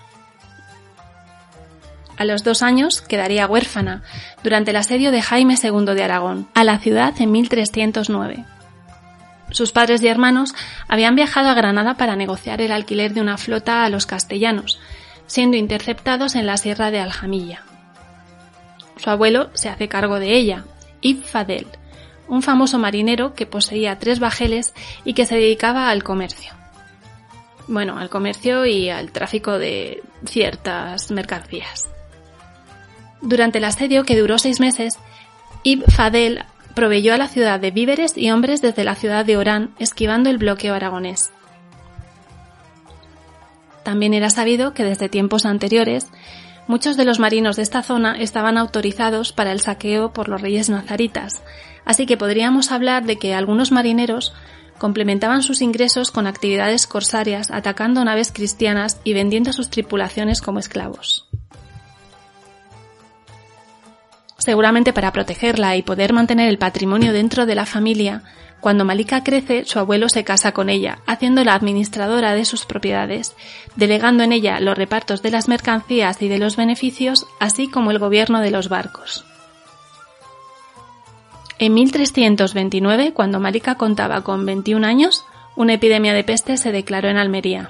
[2.16, 4.03] A los dos años quedaría huérfana
[4.42, 8.44] durante el asedio de Jaime II de Aragón a la ciudad en 1309.
[9.51, 10.55] Sus padres y hermanos
[10.89, 14.79] habían viajado a Granada para negociar el alquiler de una flota a los castellanos,
[15.27, 17.63] siendo interceptados en la sierra de Aljamilla.
[18.97, 20.65] Su abuelo se hace cargo de ella,
[21.01, 21.67] Yves Fadel,
[22.27, 26.53] un famoso marinero que poseía tres bajeles y que se dedicaba al comercio.
[27.69, 31.89] Bueno, al comercio y al tráfico de ciertas mercancías.
[33.21, 34.99] Durante el asedio, que duró seis meses,
[35.65, 36.45] Yves Fadel
[36.79, 40.38] proveyó a la ciudad de víveres y hombres desde la ciudad de Orán, esquivando el
[40.38, 41.33] bloqueo aragonés.
[43.83, 46.07] También era sabido que desde tiempos anteriores
[46.69, 50.71] muchos de los marinos de esta zona estaban autorizados para el saqueo por los reyes
[50.71, 51.43] nazaritas,
[51.85, 54.33] así que podríamos hablar de que algunos marineros
[54.79, 60.61] complementaban sus ingresos con actividades corsarias atacando naves cristianas y vendiendo a sus tripulaciones como
[60.61, 61.28] esclavos.
[64.49, 68.23] Seguramente para protegerla y poder mantener el patrimonio dentro de la familia,
[68.61, 73.37] cuando Malika crece, su abuelo se casa con ella, haciéndola administradora de sus propiedades,
[73.77, 77.99] delegando en ella los repartos de las mercancías y de los beneficios, así como el
[77.99, 79.27] gobierno de los barcos.
[81.59, 87.19] En 1329, cuando Malika contaba con 21 años, una epidemia de peste se declaró en
[87.19, 87.69] Almería.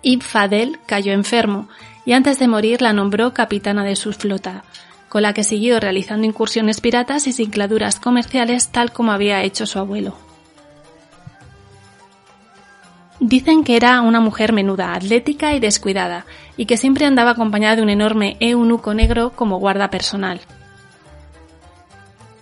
[0.00, 1.68] Ibn Fadel cayó enfermo
[2.04, 4.64] y antes de morir la nombró capitana de su flota,
[5.08, 9.78] con la que siguió realizando incursiones piratas y sincladuras comerciales tal como había hecho su
[9.78, 10.16] abuelo.
[13.20, 17.82] Dicen que era una mujer menuda, atlética y descuidada, y que siempre andaba acompañada de
[17.82, 20.40] un enorme eunuco negro como guarda personal.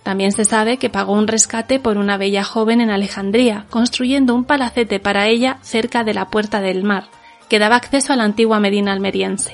[0.01, 4.43] También se sabe que pagó un rescate por una bella joven en Alejandría, construyendo un
[4.43, 7.05] palacete para ella cerca de la Puerta del Mar,
[7.51, 9.53] que daba acceso a la antigua Medina almeriense.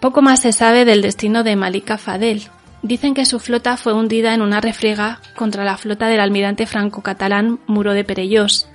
[0.00, 2.44] Poco más se sabe del destino de Malika Fadel.
[2.80, 7.60] Dicen que su flota fue hundida en una refriega contra la flota del almirante franco-catalán
[7.66, 8.68] Muro de Perellós,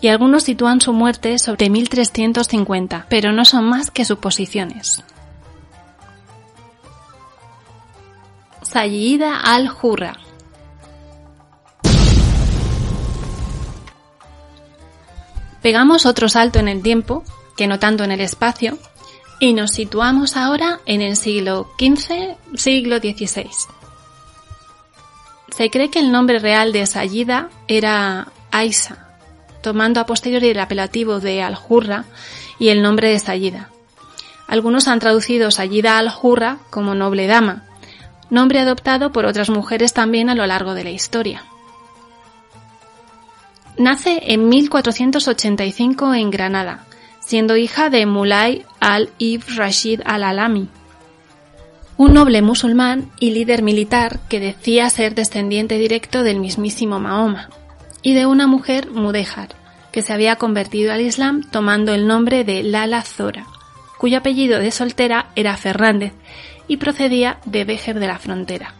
[0.00, 5.02] y algunos sitúan su muerte sobre 1350, pero no son más que suposiciones.
[8.62, 10.18] Sayyida al-Hurra
[15.64, 17.24] Pegamos otro salto en el tiempo,
[17.56, 18.76] que no tanto en el espacio,
[19.40, 23.48] y nos situamos ahora en el siglo XV, siglo XVI.
[25.48, 29.08] Se cree que el nombre real de Sayida era Aisa,
[29.62, 32.04] tomando a posteriori el apelativo de Al-Hurra
[32.58, 33.70] y el nombre de Sayida.
[34.46, 37.64] Algunos han traducido Sayida Al-Hurra como noble dama,
[38.28, 41.42] nombre adoptado por otras mujeres también a lo largo de la historia.
[43.76, 46.84] Nace en 1485 en Granada,
[47.20, 50.68] siendo hija de Mulay al-Ibn Rashid al-Alami,
[51.96, 57.50] un noble musulmán y líder militar que decía ser descendiente directo del mismísimo Mahoma,
[58.02, 59.48] y de una mujer mudéjar,
[59.90, 63.46] que se había convertido al Islam tomando el nombre de Lala Zora,
[63.98, 66.12] cuyo apellido de soltera era Fernández
[66.68, 68.74] y procedía de Béjer de la Frontera.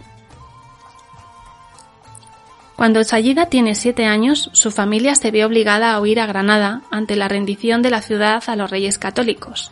[2.76, 7.14] Cuando Sayida tiene siete años, su familia se ve obligada a huir a Granada ante
[7.14, 9.70] la rendición de la ciudad a los reyes católicos.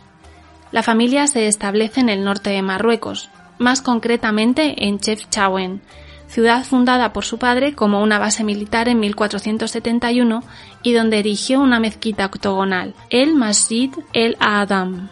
[0.71, 5.81] La familia se establece en el norte de Marruecos, más concretamente en Chefchaouen,
[6.27, 10.43] ciudad fundada por su padre como una base militar en 1471
[10.81, 15.09] y donde erigió una mezquita octogonal, el Masjid el Adam.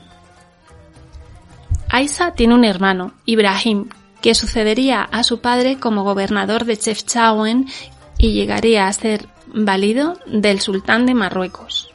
[1.90, 3.90] Aisa tiene un hermano, Ibrahim,
[4.22, 7.68] que sucedería a su padre como gobernador de Chefchaouen
[8.18, 11.90] y llegaría a ser válido del sultán de Marruecos.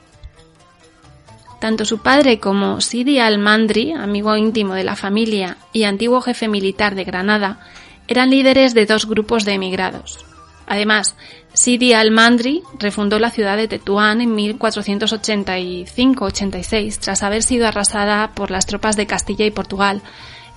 [1.61, 6.95] Tanto su padre como Sidi al-Mandri, amigo íntimo de la familia y antiguo jefe militar
[6.95, 7.61] de Granada,
[8.09, 10.25] eran líderes de dos grupos de emigrados.
[10.67, 11.17] Además,
[11.55, 18.67] Sidi al-Mandri refundó la ciudad de Tetuán en 1485-86 tras haber sido arrasada por las
[18.67, 20.03] tropas de Castilla y Portugal,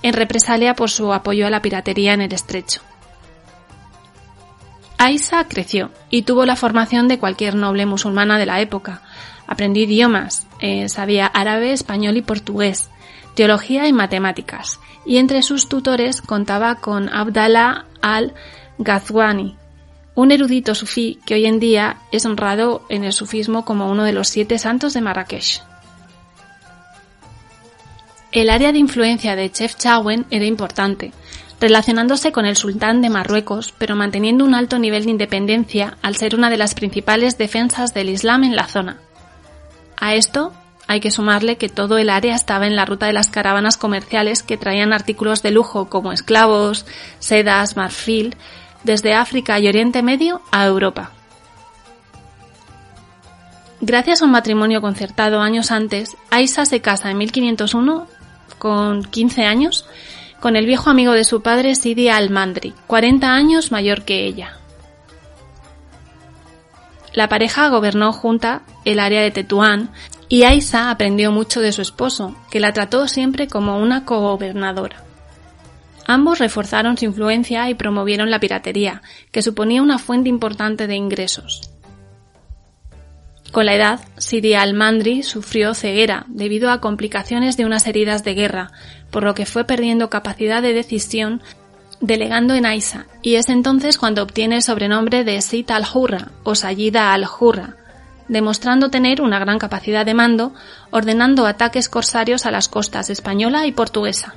[0.02, 2.80] en represalia por su apoyo a la piratería en el estrecho.
[4.98, 9.02] Aisa creció y tuvo la formación de cualquier noble musulmana de la época.
[9.46, 12.90] Aprendió idiomas, eh, sabía árabe, español y portugués,
[13.34, 19.56] teología y matemáticas, y entre sus tutores contaba con Abdallah al-Ghazwani,
[20.14, 24.12] un erudito sufí que hoy en día es honrado en el sufismo como uno de
[24.12, 25.62] los siete santos de Marrakech.
[28.32, 31.12] El área de influencia de Chefchaouen era importante,
[31.60, 36.36] relacionándose con el sultán de Marruecos, pero manteniendo un alto nivel de independencia al ser
[36.36, 38.98] una de las principales defensas del Islam en la zona.
[39.96, 40.52] A esto
[40.86, 44.44] hay que sumarle que todo el área estaba en la ruta de las caravanas comerciales
[44.44, 46.86] que traían artículos de lujo como esclavos,
[47.18, 48.36] sedas, marfil,
[48.84, 51.10] desde África y Oriente Medio a Europa.
[53.80, 58.19] Gracias a un matrimonio concertado años antes, Aisa se casa en 1501
[58.60, 59.86] con 15 años,
[60.38, 64.58] con el viejo amigo de su padre Sidi al-Mandri, 40 años mayor que ella.
[67.12, 69.90] La pareja gobernó junta el área de Tetuán
[70.28, 75.02] y Aisa aprendió mucho de su esposo, que la trató siempre como una cogobernadora.
[76.06, 79.02] Ambos reforzaron su influencia y promovieron la piratería,
[79.32, 81.69] que suponía una fuente importante de ingresos.
[83.50, 88.70] Con la edad, Sidi al-Mandri sufrió ceguera debido a complicaciones de unas heridas de guerra,
[89.10, 91.42] por lo que fue perdiendo capacidad de decisión
[92.00, 97.12] delegando en Aisa, y es entonces cuando obtiene el sobrenombre de Sit al-Hurra o Sayida
[97.12, 97.76] al-Hurra,
[98.28, 100.54] demostrando tener una gran capacidad de mando,
[100.90, 104.34] ordenando ataques corsarios a las costas española y portuguesa.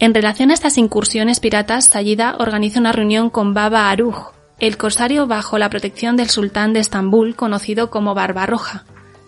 [0.00, 5.26] En relación a estas incursiones piratas, Sayida organiza una reunión con Baba Aruj, el corsario
[5.26, 8.84] bajo la protección del sultán de Estambul conocido como Barbarroja,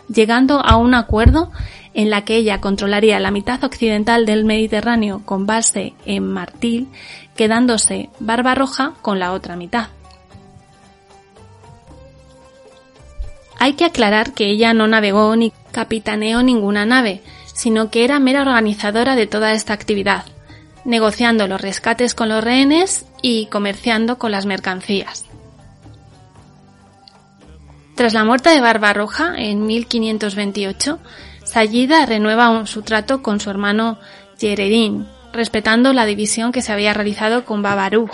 [0.09, 1.51] llegando a un acuerdo
[1.95, 6.89] en la que ella controlaría la mitad occidental del Mediterráneo con base en Martil,
[7.35, 9.89] quedándose Barbarroja con la otra mitad.
[13.59, 18.43] Hay que aclarar que ella no navegó ni capitaneó ninguna nave, sino que era mera
[18.43, 20.25] organizadora de toda esta actividad,
[20.85, 25.25] negociando los rescates con los rehenes y comerciando con las mercancías.
[27.97, 30.99] Tras la muerte de Barbarroja en 1528,
[31.45, 33.99] Sayida renueva su trato con su hermano
[34.39, 38.11] Yeredín, respetando la división que se había realizado con Babarú.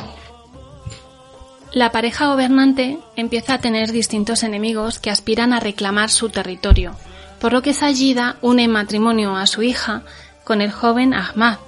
[1.73, 6.95] La pareja gobernante empieza a tener distintos enemigos que aspiran a reclamar su territorio,
[7.41, 10.03] por lo que Sayida une matrimonio a su hija
[10.45, 11.59] con el joven Ahmad,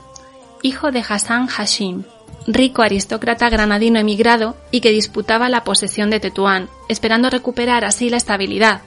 [0.63, 2.05] hijo de Hassan Hashim,
[2.47, 8.17] rico aristócrata granadino emigrado y que disputaba la posesión de Tetuán, esperando recuperar así la
[8.17, 8.83] estabilidad,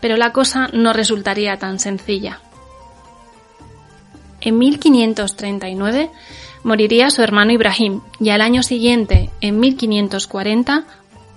[0.00, 2.40] pero la cosa no resultaría tan sencilla.
[4.40, 6.10] En 1539
[6.62, 10.84] moriría su hermano Ibrahim y al año siguiente, en 1540,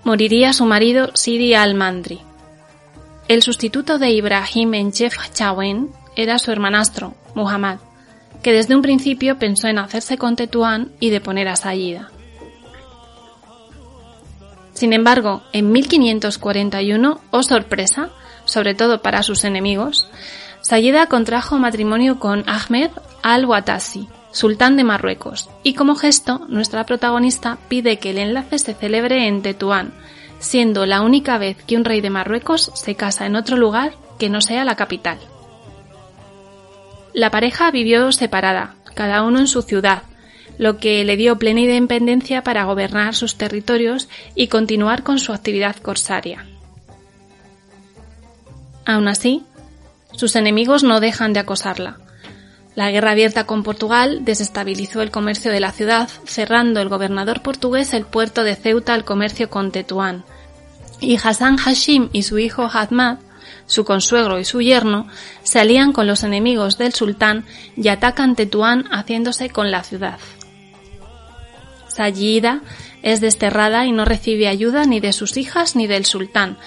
[0.03, 2.21] moriría su marido Sidi al-Mandri.
[3.27, 7.79] El sustituto de Ibrahim en Chef Chawen era su hermanastro, Muhammad,
[8.43, 12.09] que desde un principio pensó en hacerse con Tetuán y deponer a Sayida.
[14.73, 18.09] Sin embargo, en 1541, oh sorpresa,
[18.45, 20.09] sobre todo para sus enemigos,
[20.61, 22.91] Sayida contrajo matrimonio con Ahmed
[23.23, 29.27] al-Watasi, sultán de Marruecos, y como gesto, nuestra protagonista pide que el enlace se celebre
[29.27, 29.93] en Tetuán,
[30.39, 34.29] siendo la única vez que un rey de Marruecos se casa en otro lugar que
[34.29, 35.19] no sea la capital.
[37.13, 40.03] La pareja vivió separada, cada uno en su ciudad,
[40.57, 45.75] lo que le dio plena independencia para gobernar sus territorios y continuar con su actividad
[45.77, 46.45] corsaria.
[48.85, 49.43] Aún así,
[50.13, 51.97] sus enemigos no dejan de acosarla.
[52.75, 57.93] La guerra abierta con Portugal desestabilizó el comercio de la ciudad, cerrando el gobernador portugués
[57.93, 60.23] el puerto de Ceuta al comercio con Tetuán.
[61.01, 63.17] Y Hassan Hashim y su hijo Ahmad
[63.71, 65.07] su consuegro y su yerno,
[65.43, 67.45] se alían con los enemigos del sultán
[67.77, 70.19] y atacan Tetuán haciéndose con la ciudad.
[71.87, 72.63] Sayida
[73.01, 76.57] es desterrada y no recibe ayuda ni de sus hijas ni del sultán,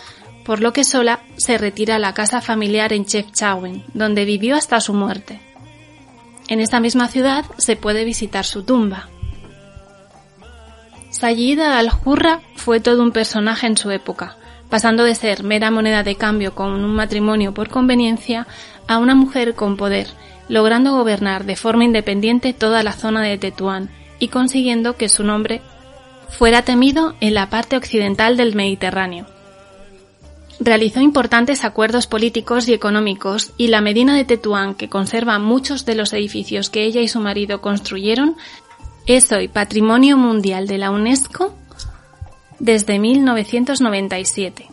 [0.46, 4.80] por lo que sola se retira a la casa familiar en Chefchaouen, donde vivió hasta
[4.80, 5.42] su muerte.
[6.48, 9.10] En esta misma ciudad se puede visitar su tumba.
[11.10, 14.38] Sayida al-Hurra fue todo un personaje en su época,
[14.68, 18.46] pasando de ser mera moneda de cambio con un matrimonio por conveniencia
[18.86, 20.08] a una mujer con poder,
[20.48, 25.62] logrando gobernar de forma independiente toda la zona de Tetuán y consiguiendo que su nombre
[26.28, 29.26] fuera temido en la parte occidental del Mediterráneo.
[30.60, 35.96] Realizó importantes acuerdos políticos y económicos y la Medina de Tetuán, que conserva muchos de
[35.96, 38.36] los edificios que ella y su marido construyeron,
[39.06, 41.54] es hoy Patrimonio Mundial de la UNESCO
[42.58, 44.66] desde 1997.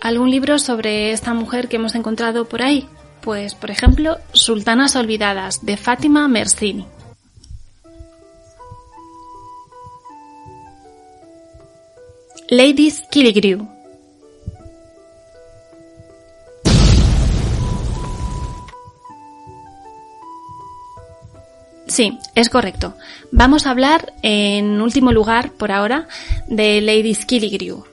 [0.00, 2.86] ¿Algún libro sobre esta mujer que hemos encontrado por ahí?
[3.22, 6.86] Pues, por ejemplo, Sultanas Olvidadas, de Fátima Mersini.
[12.50, 13.73] Ladies Killigrew.
[21.94, 22.96] Sí, es correcto.
[23.30, 26.08] Vamos a hablar, en último lugar, por ahora,
[26.48, 27.84] de Ladies Killigrew.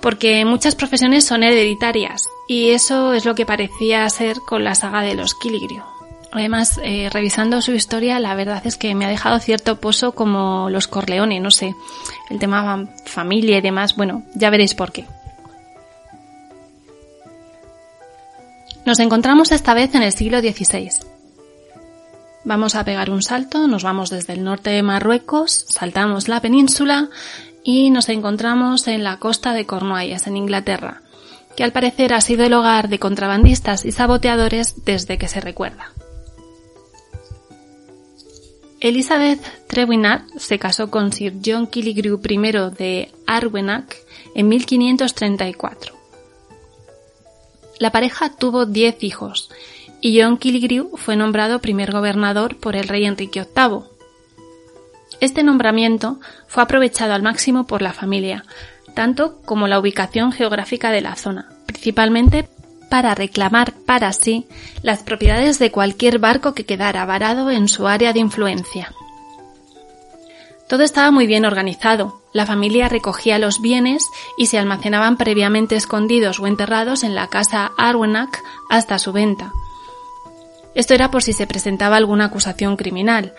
[0.00, 5.02] Porque muchas profesiones son hereditarias, y eso es lo que parecía ser con la saga
[5.02, 5.82] de los Killigrew.
[6.30, 10.70] Además, eh, revisando su historia, la verdad es que me ha dejado cierto pozo como
[10.70, 11.74] los Corleone, no sé,
[12.30, 15.04] el tema familia y demás, bueno, ya veréis por qué.
[18.86, 21.10] Nos encontramos esta vez en el siglo XVI.
[22.44, 27.10] Vamos a pegar un salto, nos vamos desde el norte de Marruecos, saltamos la península
[27.62, 31.02] y nos encontramos en la costa de Cornualles, en Inglaterra,
[31.54, 35.92] que al parecer ha sido el hogar de contrabandistas y saboteadores desde que se recuerda.
[38.80, 42.36] Elizabeth Trewinnard se casó con Sir John Killigrew I
[42.74, 43.98] de Arwenack
[44.34, 45.94] en 1534.
[47.78, 49.50] La pareja tuvo diez hijos
[50.00, 53.80] y John Killigrew fue nombrado primer gobernador por el rey Enrique VIII.
[55.20, 58.44] Este nombramiento fue aprovechado al máximo por la familia,
[58.94, 62.48] tanto como la ubicación geográfica de la zona, principalmente
[62.88, 64.46] para reclamar para sí
[64.82, 68.92] las propiedades de cualquier barco que quedara varado en su área de influencia.
[70.68, 72.20] Todo estaba muy bien organizado.
[72.32, 74.06] La familia recogía los bienes
[74.38, 79.52] y se almacenaban previamente escondidos o enterrados en la casa Arwenack hasta su venta.
[80.74, 83.32] Esto era por si se presentaba alguna acusación criminal.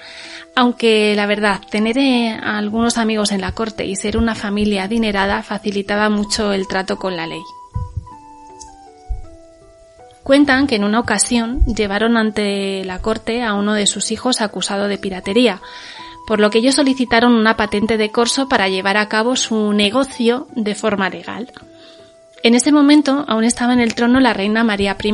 [0.55, 5.43] Aunque la verdad, tener eh, algunos amigos en la corte y ser una familia adinerada
[5.43, 7.41] facilitaba mucho el trato con la ley.
[10.23, 14.87] Cuentan que en una ocasión llevaron ante la corte a uno de sus hijos acusado
[14.87, 15.61] de piratería,
[16.27, 20.47] por lo que ellos solicitaron una patente de corso para llevar a cabo su negocio
[20.55, 21.51] de forma legal.
[22.43, 25.13] En ese momento aún estaba en el trono la reina María I,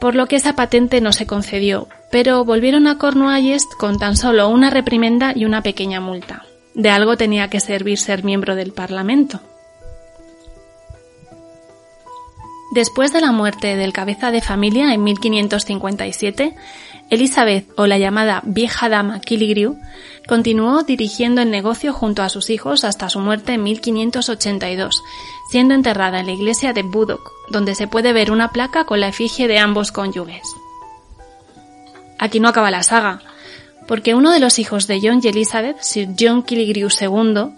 [0.00, 4.48] por lo que esa patente no se concedió, pero volvieron a Cornualles con tan solo
[4.48, 6.44] una reprimenda y una pequeña multa.
[6.74, 9.40] De algo tenía que servir ser miembro del Parlamento.
[12.72, 16.54] Después de la muerte del cabeza de familia en 1557,
[17.08, 19.78] Elizabeth, o la llamada vieja dama Killigrew,
[20.26, 25.02] continuó dirigiendo el negocio junto a sus hijos hasta su muerte en 1582,
[25.50, 29.08] siendo enterrada en la iglesia de Budok, donde se puede ver una placa con la
[29.08, 30.46] efigie de ambos cónyuges.
[32.18, 33.20] Aquí no acaba la saga,
[33.86, 37.54] porque uno de los hijos de John y Elizabeth, Sir John Killigrew II,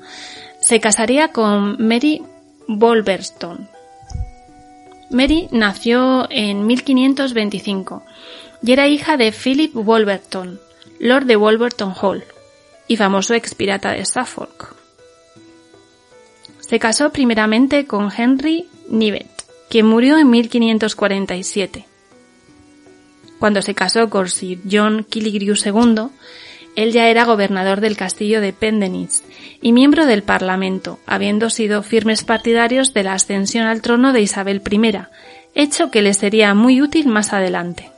[0.60, 2.22] se casaría con Mary
[2.66, 3.68] Wolverstone.
[5.10, 8.02] Mary nació en 1525
[8.62, 10.60] y era hija de Philip Wolverton,
[10.98, 12.24] Lord de Wolverton Hall
[12.88, 14.74] y famoso ex pirata de Suffolk.
[16.58, 19.37] Se casó primeramente con Henry Nivet,
[19.68, 21.86] quien murió en 1547.
[23.38, 26.08] Cuando se casó con Sir John Killigrew II,
[26.76, 29.24] él ya era gobernador del castillo de Pendennis
[29.60, 34.62] y miembro del Parlamento, habiendo sido firmes partidarios de la ascensión al trono de Isabel
[34.70, 34.98] I,
[35.54, 37.90] hecho que le sería muy útil más adelante.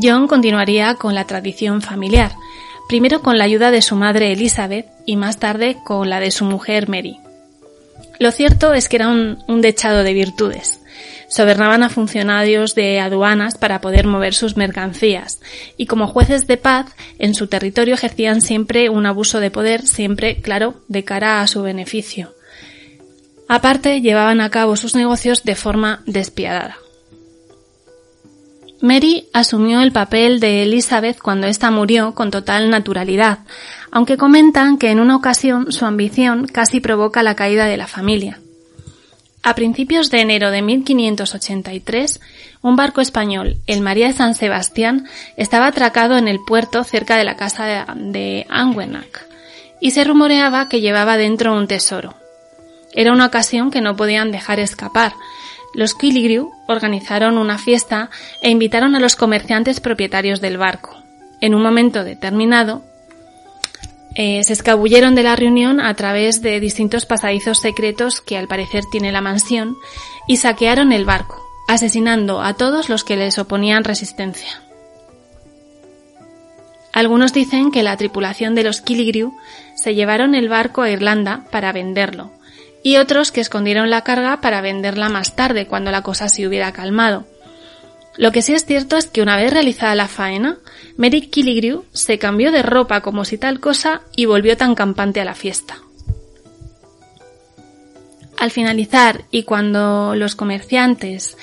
[0.00, 2.32] John continuaría con la tradición familiar,
[2.88, 6.44] primero con la ayuda de su madre Elizabeth y más tarde con la de su
[6.44, 7.18] mujer Mary.
[8.18, 10.80] Lo cierto es que era un, un dechado de virtudes.
[11.28, 15.40] Sobernaban a funcionarios de aduanas para poder mover sus mercancías
[15.76, 16.86] y como jueces de paz
[17.18, 21.62] en su territorio ejercían siempre un abuso de poder, siempre, claro, de cara a su
[21.62, 22.34] beneficio.
[23.48, 26.78] Aparte, llevaban a cabo sus negocios de forma despiadada.
[28.80, 33.38] Mary asumió el papel de Elizabeth cuando ésta murió con total naturalidad,
[33.90, 38.40] aunque comentan que en una ocasión su ambición casi provoca la caída de la familia.
[39.42, 42.20] A principios de enero de 1583,
[42.62, 45.06] un barco español, el María de San Sebastián,
[45.36, 49.26] estaba atracado en el puerto cerca de la casa de Anguenac
[49.80, 52.14] y se rumoreaba que llevaba dentro un tesoro.
[52.94, 55.12] Era una ocasión que no podían dejar escapar,
[55.74, 58.10] los Killigrew organizaron una fiesta
[58.40, 60.96] e invitaron a los comerciantes propietarios del barco.
[61.40, 62.82] En un momento determinado,
[64.14, 68.84] eh, se escabulleron de la reunión a través de distintos pasadizos secretos que al parecer
[68.90, 69.76] tiene la mansión
[70.28, 74.62] y saquearon el barco, asesinando a todos los que les oponían resistencia.
[76.92, 79.34] Algunos dicen que la tripulación de los Killigrew
[79.74, 82.30] se llevaron el barco a Irlanda para venderlo,
[82.84, 86.70] y otros que escondieron la carga para venderla más tarde, cuando la cosa se hubiera
[86.72, 87.24] calmado.
[88.18, 90.58] Lo que sí es cierto es que una vez realizada la faena,
[90.98, 95.24] Mary Killigrew se cambió de ropa como si tal cosa y volvió tan campante a
[95.24, 95.78] la fiesta.
[98.36, 101.38] Al finalizar y cuando los comerciantes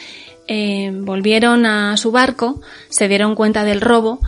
[0.47, 4.19] eh, volvieron a su barco, se dieron cuenta del robo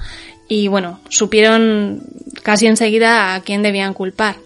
[0.48, 2.02] y bueno, supieron
[2.42, 4.38] casi enseguida a quién debían culpar.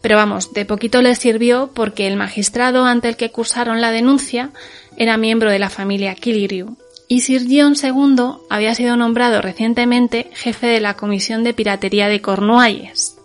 [0.00, 4.50] Pero vamos, de poquito les sirvió porque el magistrado ante el que cursaron la denuncia
[4.96, 6.76] era miembro de la familia Killigrew
[7.08, 12.20] y Sir John II había sido nombrado recientemente jefe de la Comisión de Piratería de
[12.20, 13.16] Cornualles.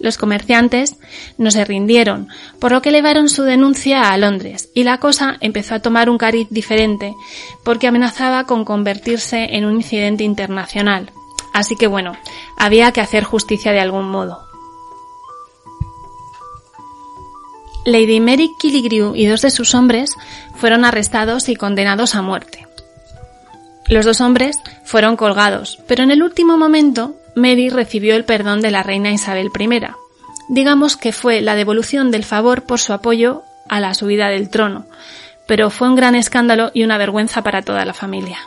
[0.00, 0.96] Los comerciantes
[1.38, 2.26] no se rindieron,
[2.58, 6.18] por lo que elevaron su denuncia a Londres, y la cosa empezó a tomar un
[6.18, 7.14] cariz diferente,
[7.62, 11.12] porque amenazaba con convertirse en un incidente internacional.
[11.52, 12.16] Así que bueno,
[12.56, 14.46] había que hacer justicia de algún modo.
[17.84, 20.16] Lady Mary Killigrew y dos de sus hombres
[20.54, 22.66] fueron arrestados y condenados a muerte.
[23.88, 28.70] Los dos hombres fueron colgados, pero en el último momento Mary recibió el perdón de
[28.70, 29.80] la reina Isabel I.
[30.48, 34.86] Digamos que fue la devolución del favor por su apoyo a la subida del trono,
[35.46, 38.38] pero fue un gran escándalo y una vergüenza para toda la familia.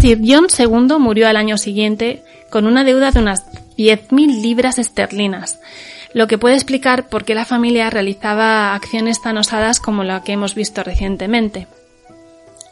[0.00, 3.44] Sir John II murió al año siguiente con una deuda de unas
[3.76, 5.58] 10.000 libras esterlinas,
[6.12, 10.32] lo que puede explicar por qué la familia realizaba acciones tan osadas como la que
[10.32, 11.66] hemos visto recientemente.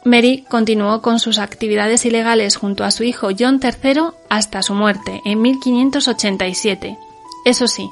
[0.04, 5.20] Mary continuó con sus actividades ilegales junto a su hijo John III hasta su muerte
[5.24, 6.96] en 1587.
[7.44, 7.90] Eso sí,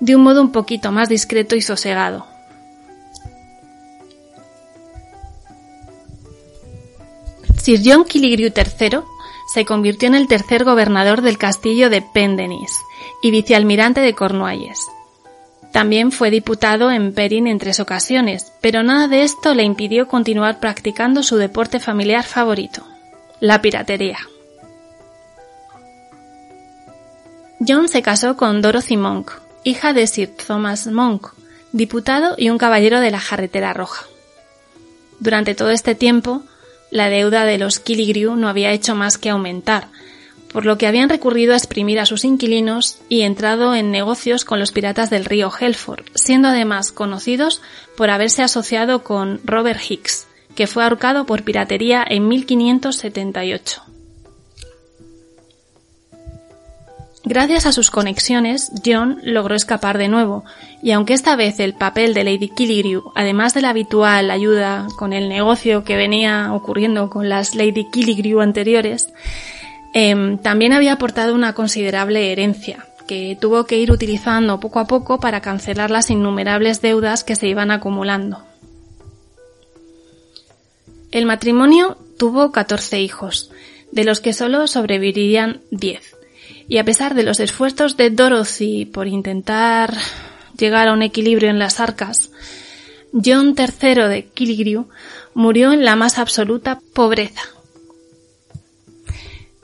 [0.00, 2.35] de un modo un poquito más discreto y sosegado.
[7.66, 9.00] Sir John Killigrew III
[9.52, 12.80] se convirtió en el tercer gobernador del castillo de Pendennis
[13.24, 14.86] y vicealmirante de Cornualles.
[15.72, 20.60] También fue diputado en Perin en tres ocasiones, pero nada de esto le impidió continuar
[20.60, 22.86] practicando su deporte familiar favorito,
[23.40, 24.18] la piratería.
[27.66, 29.32] John se casó con Dorothy Monk,
[29.64, 31.30] hija de Sir Thomas Monk,
[31.72, 34.04] diputado y un caballero de la Jarretera Roja.
[35.18, 36.44] Durante todo este tiempo,
[36.90, 39.88] la deuda de los Killigrew no había hecho más que aumentar,
[40.52, 44.58] por lo que habían recurrido a exprimir a sus inquilinos y entrado en negocios con
[44.58, 47.60] los piratas del río Helford, siendo además conocidos
[47.96, 53.95] por haberse asociado con Robert Hicks, que fue ahorcado por piratería en 1578.
[57.28, 60.44] Gracias a sus conexiones, John logró escapar de nuevo,
[60.80, 65.12] y aunque esta vez el papel de Lady Killigrew, además de la habitual ayuda con
[65.12, 69.08] el negocio que venía ocurriendo con las Lady Killigrew anteriores,
[69.92, 75.18] eh, también había aportado una considerable herencia, que tuvo que ir utilizando poco a poco
[75.18, 78.44] para cancelar las innumerables deudas que se iban acumulando.
[81.10, 83.50] El matrimonio tuvo 14 hijos,
[83.90, 86.15] de los que solo sobrevivirían 10
[86.68, 89.94] y a pesar de los esfuerzos de Dorothy por intentar
[90.58, 92.30] llegar a un equilibrio en las arcas,
[93.12, 94.88] John III de Killigrew
[95.34, 97.42] murió en la más absoluta pobreza.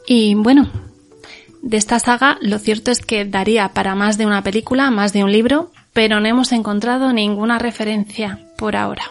[0.06, 0.70] Y bueno,
[1.62, 5.24] de esta saga lo cierto es que daría para más de una película, más de
[5.24, 9.04] un libro, pero no hemos encontrado ninguna referencia por ahora.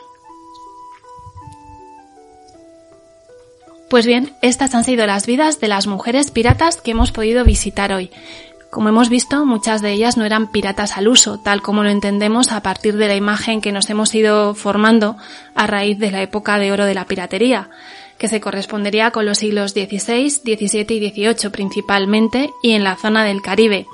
[3.92, 7.92] Pues bien, estas han sido las vidas de las mujeres piratas que hemos podido visitar
[7.92, 8.10] hoy.
[8.70, 12.54] Como hemos visto, muchas de ellas no eran piratas al uso, tal como lo entendemos
[12.54, 15.18] a partir de la imagen que nos hemos ido formando
[15.56, 17.70] a raíz de la época de oro de la piratería,
[18.18, 23.26] que se correspondería con los siglos XVI, XVII y XVIII principalmente y en la zona
[23.26, 23.88] del Caribe,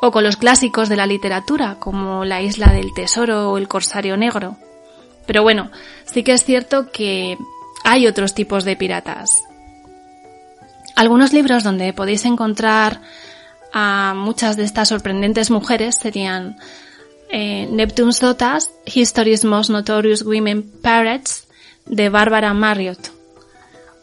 [0.00, 4.16] o con los clásicos de la literatura, como La isla del tesoro o El corsario
[4.16, 4.56] negro.
[5.26, 5.70] Pero bueno,
[6.06, 7.36] sí que es cierto que
[7.86, 9.44] hay otros tipos de piratas.
[10.96, 13.00] Algunos libros donde podéis encontrar
[13.72, 16.56] a muchas de estas sorprendentes mujeres serían
[17.30, 21.46] eh, Neptune's Daughters, History's Most Notorious Women Pirates,
[21.86, 23.12] de Barbara Marriott,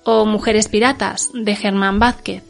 [0.05, 2.43] o Mujeres Piratas, de Germán Vázquez,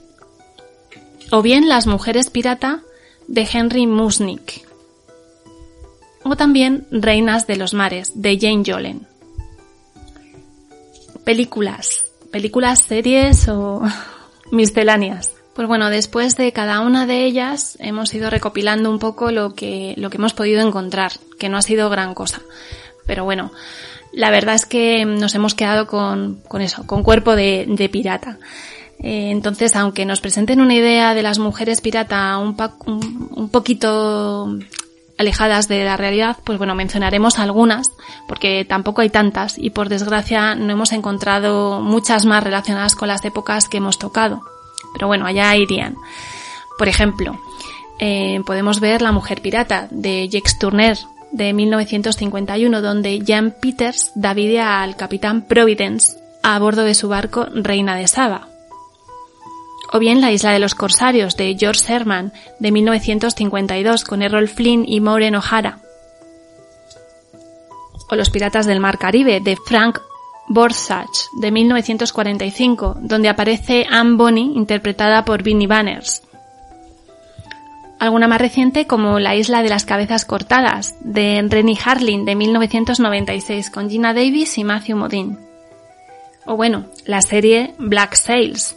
[1.31, 2.81] o bien Las Mujeres Pirata,
[3.27, 4.67] de Henry Musnick,
[6.23, 9.12] o también Reinas de los Mares, de Jane Yolen
[11.23, 13.81] películas, películas, series o
[14.51, 15.31] misceláneas.
[15.53, 19.93] Pues bueno, después de cada una de ellas hemos ido recopilando un poco lo que,
[19.97, 22.41] lo que hemos podido encontrar, que no ha sido gran cosa.
[23.05, 23.51] Pero bueno,
[24.11, 28.39] la verdad es que nos hemos quedado con, con eso, con cuerpo de, de pirata.
[28.99, 32.55] Eh, entonces, aunque nos presenten una idea de las mujeres pirata un,
[32.85, 34.57] un, un poquito
[35.23, 37.91] alejadas de la realidad, pues bueno, mencionaremos algunas,
[38.27, 43.25] porque tampoco hay tantas y por desgracia no hemos encontrado muchas más relacionadas con las
[43.25, 44.41] épocas que hemos tocado.
[44.93, 45.95] Pero bueno, allá irían.
[46.77, 47.39] Por ejemplo,
[47.99, 50.97] eh, podemos ver La mujer pirata de Jacques Tourneur
[51.31, 57.47] de 1951, donde Jan Peters da vida al capitán Providence a bordo de su barco
[57.53, 58.52] Reina de Saba
[59.93, 64.85] o bien La isla de los corsarios de George Sherman de 1952 con Errol Flynn
[64.87, 65.77] y Maureen O'Hara,
[68.09, 69.99] o Los piratas del mar Caribe de Frank
[70.49, 76.23] Borsach de 1945 donde aparece Anne Bonny interpretada por Vinnie Banners.
[77.99, 83.69] Alguna más reciente como La isla de las cabezas cortadas de Rennie Harlin de 1996
[83.69, 85.37] con Gina Davis y Matthew Modine.
[86.45, 88.75] O bueno, la serie Black Sails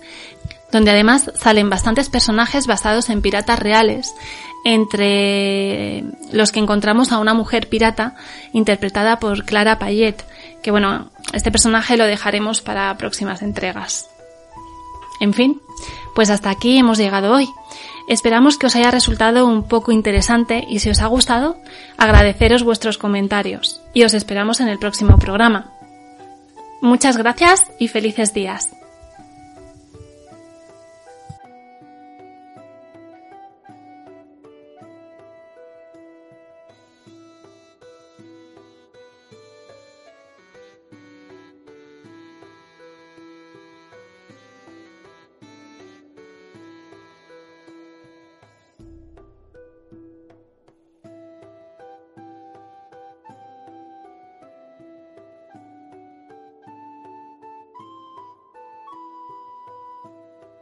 [0.77, 4.14] donde además salen bastantes personajes basados en piratas reales,
[4.62, 8.14] entre los que encontramos a una mujer pirata
[8.53, 10.22] interpretada por Clara Payet,
[10.62, 14.11] que bueno, este personaje lo dejaremos para próximas entregas.
[15.18, 15.62] En fin,
[16.14, 17.49] pues hasta aquí hemos llegado hoy.
[18.07, 21.57] Esperamos que os haya resultado un poco interesante y si os ha gustado,
[21.97, 25.72] agradeceros vuestros comentarios y os esperamos en el próximo programa.
[26.83, 28.77] Muchas gracias y felices días.